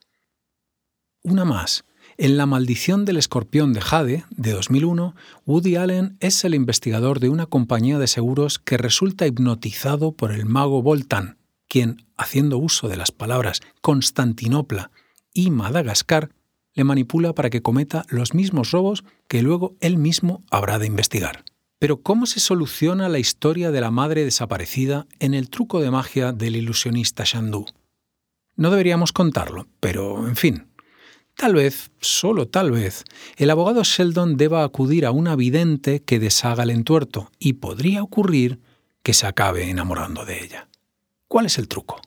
Una 1.23 1.45
más. 1.45 1.85
En 2.17 2.37
La 2.37 2.47
maldición 2.47 3.05
del 3.05 3.17
escorpión 3.17 3.73
de 3.73 3.81
Jade, 3.81 4.25
de 4.31 4.53
2001, 4.53 5.17
Woody 5.47 5.75
Allen 5.75 6.17
es 6.21 6.45
el 6.45 6.55
investigador 6.55 7.19
de 7.19 7.29
una 7.29 7.47
compañía 7.47 7.99
de 7.99 8.07
seguros 8.07 8.61
que 8.61 8.77
resulta 8.77 9.27
hipnotizado 9.27 10.13
por 10.13 10.31
el 10.31 10.47
mago 10.47 10.81
Voltan, 10.81 11.39
quien, 11.67 12.07
haciendo 12.17 12.59
uso 12.59 12.87
de 12.89 12.97
las 12.97 13.11
palabras 13.11 13.63
Constantinopla 13.81 14.93
y 15.33 15.51
Madagascar, 15.51 16.31
le 16.75 16.85
manipula 16.85 17.33
para 17.33 17.51
que 17.51 17.63
cometa 17.63 18.05
los 18.09 18.35
mismos 18.35 18.71
robos 18.71 19.05
que 19.29 19.43
luego 19.43 19.77
él 19.81 19.97
mismo 19.97 20.45
habrá 20.51 20.79
de 20.79 20.87
investigar. 20.87 21.45
Pero 21.79 22.03
¿cómo 22.03 22.27
se 22.27 22.41
soluciona 22.41 23.09
la 23.09 23.19
historia 23.19 23.71
de 23.71 23.81
la 23.81 23.91
madre 23.91 24.25
desaparecida 24.25 25.07
en 25.19 25.35
el 25.35 25.51
truco 25.51 25.81
de 25.81 25.91
magia 25.91 26.33
del 26.33 26.57
ilusionista 26.57 27.25
Shandu? 27.25 27.67
No 28.57 28.71
deberíamos 28.71 29.13
contarlo, 29.13 29.67
pero 29.81 30.27
en 30.29 30.37
fin. 30.37 30.69
Tal 31.37 31.55
vez, 31.55 31.91
solo 32.01 32.47
tal 32.47 32.71
vez, 32.71 33.05
el 33.37 33.51
abogado 33.51 33.83
Sheldon 33.83 34.37
deba 34.37 34.63
acudir 34.63 35.05
a 35.05 35.11
una 35.11 35.35
vidente 35.35 36.01
que 36.01 36.21
deshaga 36.21 36.63
el 36.63 36.71
entuerto 36.71 37.31
y 37.41 37.55
podría 37.55 38.03
ocurrir 38.03 38.61
que 39.03 39.15
se 39.15 39.27
acabe 39.27 39.69
enamorando 39.69 40.25
de 40.25 40.45
ella. 40.45 40.69
¿Cuál 41.27 41.47
es 41.47 41.59
el 41.59 41.67
truco? 41.67 42.01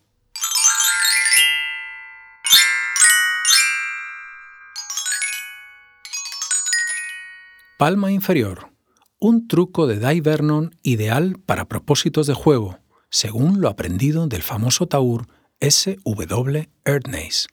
Palma 7.78 8.12
inferior. 8.12 8.72
Un 9.20 9.48
truco 9.48 9.86
de 9.86 10.00
Dai 10.00 10.20
Vernon 10.20 10.76
ideal 10.82 11.38
para 11.46 11.68
propósitos 11.68 12.26
de 12.26 12.34
juego, 12.34 12.80
según 13.12 13.62
lo 13.62 13.70
aprendido 13.70 14.26
del 14.26 14.42
famoso 14.42 14.88
taur 14.88 15.28
S.W. 15.60 16.70
Erdnase. 16.86 17.50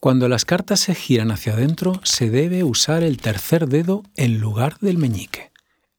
Cuando 0.00 0.28
las 0.28 0.44
cartas 0.44 0.80
se 0.80 0.96
giran 0.96 1.30
hacia 1.30 1.52
adentro, 1.52 2.00
se 2.02 2.30
debe 2.30 2.64
usar 2.64 3.04
el 3.04 3.18
tercer 3.18 3.68
dedo 3.68 4.02
en 4.16 4.40
lugar 4.40 4.76
del 4.80 4.98
meñique. 4.98 5.52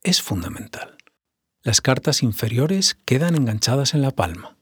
Es 0.04 0.22
fundamental. 0.22 0.98
Las 1.64 1.80
cartas 1.80 2.24
inferiores 2.24 2.98
quedan 3.06 3.36
enganchadas 3.36 3.94
en 3.94 4.02
la 4.02 4.12
palma. 4.12 4.58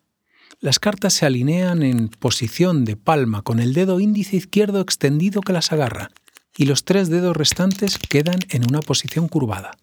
Las 0.59 0.77
cartas 0.77 1.15
se 1.15 1.25
alinean 1.25 1.81
en 1.81 2.09
posición 2.09 2.85
de 2.85 2.95
palma 2.95 3.41
con 3.41 3.59
el 3.59 3.73
dedo 3.73 3.99
índice 3.99 4.35
izquierdo 4.35 4.81
extendido 4.81 5.41
que 5.41 5.53
las 5.53 5.71
agarra 5.71 6.11
y 6.57 6.65
los 6.65 6.85
tres 6.85 7.09
dedos 7.09 7.35
restantes 7.35 7.97
quedan 7.97 8.39
en 8.49 8.67
una 8.67 8.81
posición 8.81 9.27
curvada. 9.27 9.77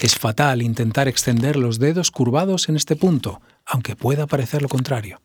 Es 0.00 0.16
fatal 0.16 0.62
intentar 0.62 1.08
extender 1.08 1.56
los 1.56 1.78
dedos 1.78 2.10
curvados 2.10 2.68
en 2.68 2.76
este 2.76 2.96
punto, 2.96 3.40
aunque 3.64 3.96
pueda 3.96 4.26
parecer 4.26 4.62
lo 4.62 4.68
contrario. 4.68 5.20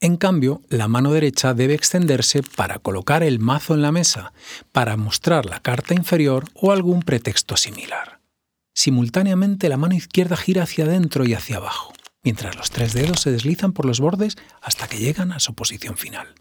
En 0.00 0.16
cambio, 0.16 0.62
la 0.68 0.88
mano 0.88 1.12
derecha 1.12 1.54
debe 1.54 1.74
extenderse 1.74 2.42
para 2.42 2.80
colocar 2.80 3.22
el 3.22 3.38
mazo 3.38 3.74
en 3.74 3.82
la 3.82 3.92
mesa, 3.92 4.32
para 4.72 4.96
mostrar 4.96 5.46
la 5.46 5.60
carta 5.60 5.94
inferior 5.94 6.46
o 6.54 6.72
algún 6.72 7.02
pretexto 7.02 7.56
similar. 7.56 8.18
Simultáneamente 8.74 9.68
la 9.68 9.76
mano 9.76 9.94
izquierda 9.94 10.36
gira 10.36 10.64
hacia 10.64 10.86
adentro 10.86 11.24
y 11.24 11.34
hacia 11.34 11.58
abajo, 11.58 11.92
mientras 12.24 12.56
los 12.56 12.70
tres 12.70 12.94
dedos 12.94 13.20
se 13.20 13.30
deslizan 13.30 13.72
por 13.72 13.86
los 13.86 14.00
bordes 14.00 14.36
hasta 14.60 14.88
que 14.88 14.98
llegan 14.98 15.30
a 15.30 15.38
su 15.38 15.54
posición 15.54 15.96
final. 15.96 16.34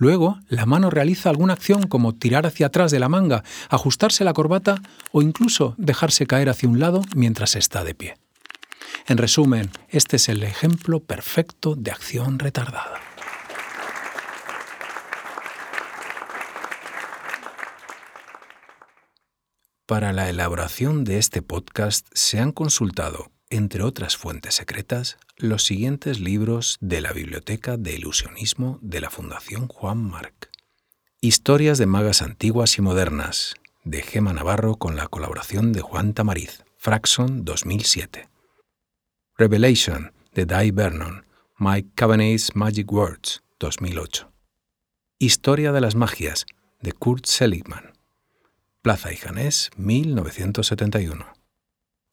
Luego, 0.00 0.40
la 0.48 0.64
mano 0.64 0.88
realiza 0.88 1.28
alguna 1.28 1.52
acción 1.52 1.86
como 1.86 2.14
tirar 2.14 2.46
hacia 2.46 2.68
atrás 2.68 2.90
de 2.90 2.98
la 2.98 3.10
manga, 3.10 3.44
ajustarse 3.68 4.24
la 4.24 4.32
corbata 4.32 4.80
o 5.12 5.20
incluso 5.20 5.74
dejarse 5.76 6.26
caer 6.26 6.48
hacia 6.48 6.70
un 6.70 6.80
lado 6.80 7.02
mientras 7.14 7.54
está 7.54 7.84
de 7.84 7.94
pie. 7.94 8.16
En 9.08 9.18
resumen, 9.18 9.70
este 9.90 10.16
es 10.16 10.30
el 10.30 10.42
ejemplo 10.42 11.00
perfecto 11.00 11.74
de 11.76 11.90
acción 11.90 12.38
retardada. 12.38 12.98
Para 19.84 20.14
la 20.14 20.30
elaboración 20.30 21.04
de 21.04 21.18
este 21.18 21.42
podcast 21.42 22.08
se 22.14 22.40
han 22.40 22.52
consultado 22.52 23.30
entre 23.50 23.82
otras 23.82 24.16
fuentes 24.16 24.54
secretas, 24.54 25.18
los 25.36 25.64
siguientes 25.64 26.20
libros 26.20 26.78
de 26.80 27.00
la 27.00 27.12
Biblioteca 27.12 27.76
de 27.76 27.94
Ilusionismo 27.94 28.78
de 28.80 29.00
la 29.00 29.10
Fundación 29.10 29.66
Juan 29.66 29.98
Marc. 29.98 30.50
Historias 31.20 31.76
de 31.76 31.86
magas 31.86 32.22
antiguas 32.22 32.78
y 32.78 32.82
modernas, 32.82 33.56
de 33.82 34.02
Gema 34.02 34.32
Navarro 34.32 34.76
con 34.76 34.94
la 34.96 35.08
colaboración 35.08 35.72
de 35.72 35.80
Juan 35.80 36.14
Tamariz, 36.14 36.64
Fraxon 36.78 37.44
2007. 37.44 38.28
Revelation, 39.36 40.12
de 40.32 40.46
Dai 40.46 40.70
Vernon, 40.70 41.26
Mike 41.58 41.90
Cavanagh's 41.96 42.54
Magic 42.54 42.90
Words, 42.90 43.42
2008. 43.58 44.30
Historia 45.18 45.72
de 45.72 45.80
las 45.80 45.96
magias, 45.96 46.46
de 46.80 46.92
Kurt 46.92 47.26
Seligman. 47.26 47.92
Plaza 48.80 49.12
y 49.12 49.16
Janés, 49.16 49.70
1971 49.76 51.39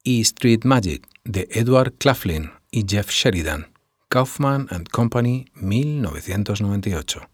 y 0.08 0.22
Street 0.22 0.64
Magic 0.64 1.06
de 1.26 1.50
Edward 1.52 1.92
Claflin 1.98 2.52
y 2.72 2.86
Jeff 2.88 3.10
Sheridan, 3.10 3.74
Kaufman 4.08 4.68
and 4.70 4.88
Company, 4.88 5.48
1998. 5.56 7.30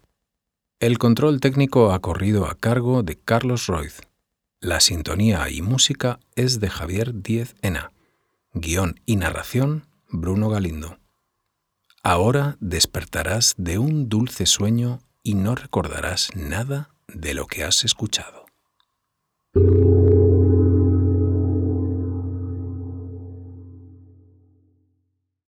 El 0.80 0.98
control 0.98 1.40
técnico 1.40 1.92
ha 1.92 2.00
corrido 2.00 2.48
a 2.48 2.56
cargo 2.56 3.04
de 3.04 3.16
Carlos 3.16 3.68
Royz. 3.68 4.02
La 4.60 4.80
sintonía 4.80 5.52
y 5.52 5.62
música 5.62 6.20
es 6.36 6.60
de 6.62 6.72
Javier 6.72 7.22
Díez 7.22 7.54
Ena. 7.62 7.92
Guión 8.54 9.00
y 9.06 9.18
narración, 9.18 9.86
Bruno 10.10 10.50
Galindo. 10.50 10.98
Ahora 12.02 12.58
despertarás 12.60 13.54
de 13.56 13.78
un 13.78 14.10
dulce 14.10 14.48
sueño 14.48 15.00
y 15.22 15.36
no 15.36 15.54
recordarás 15.54 16.30
nada 16.34 16.90
de 17.08 17.36
lo 17.36 17.46
que 17.46 17.66
has 17.66 17.86
escuchado. 17.86 18.48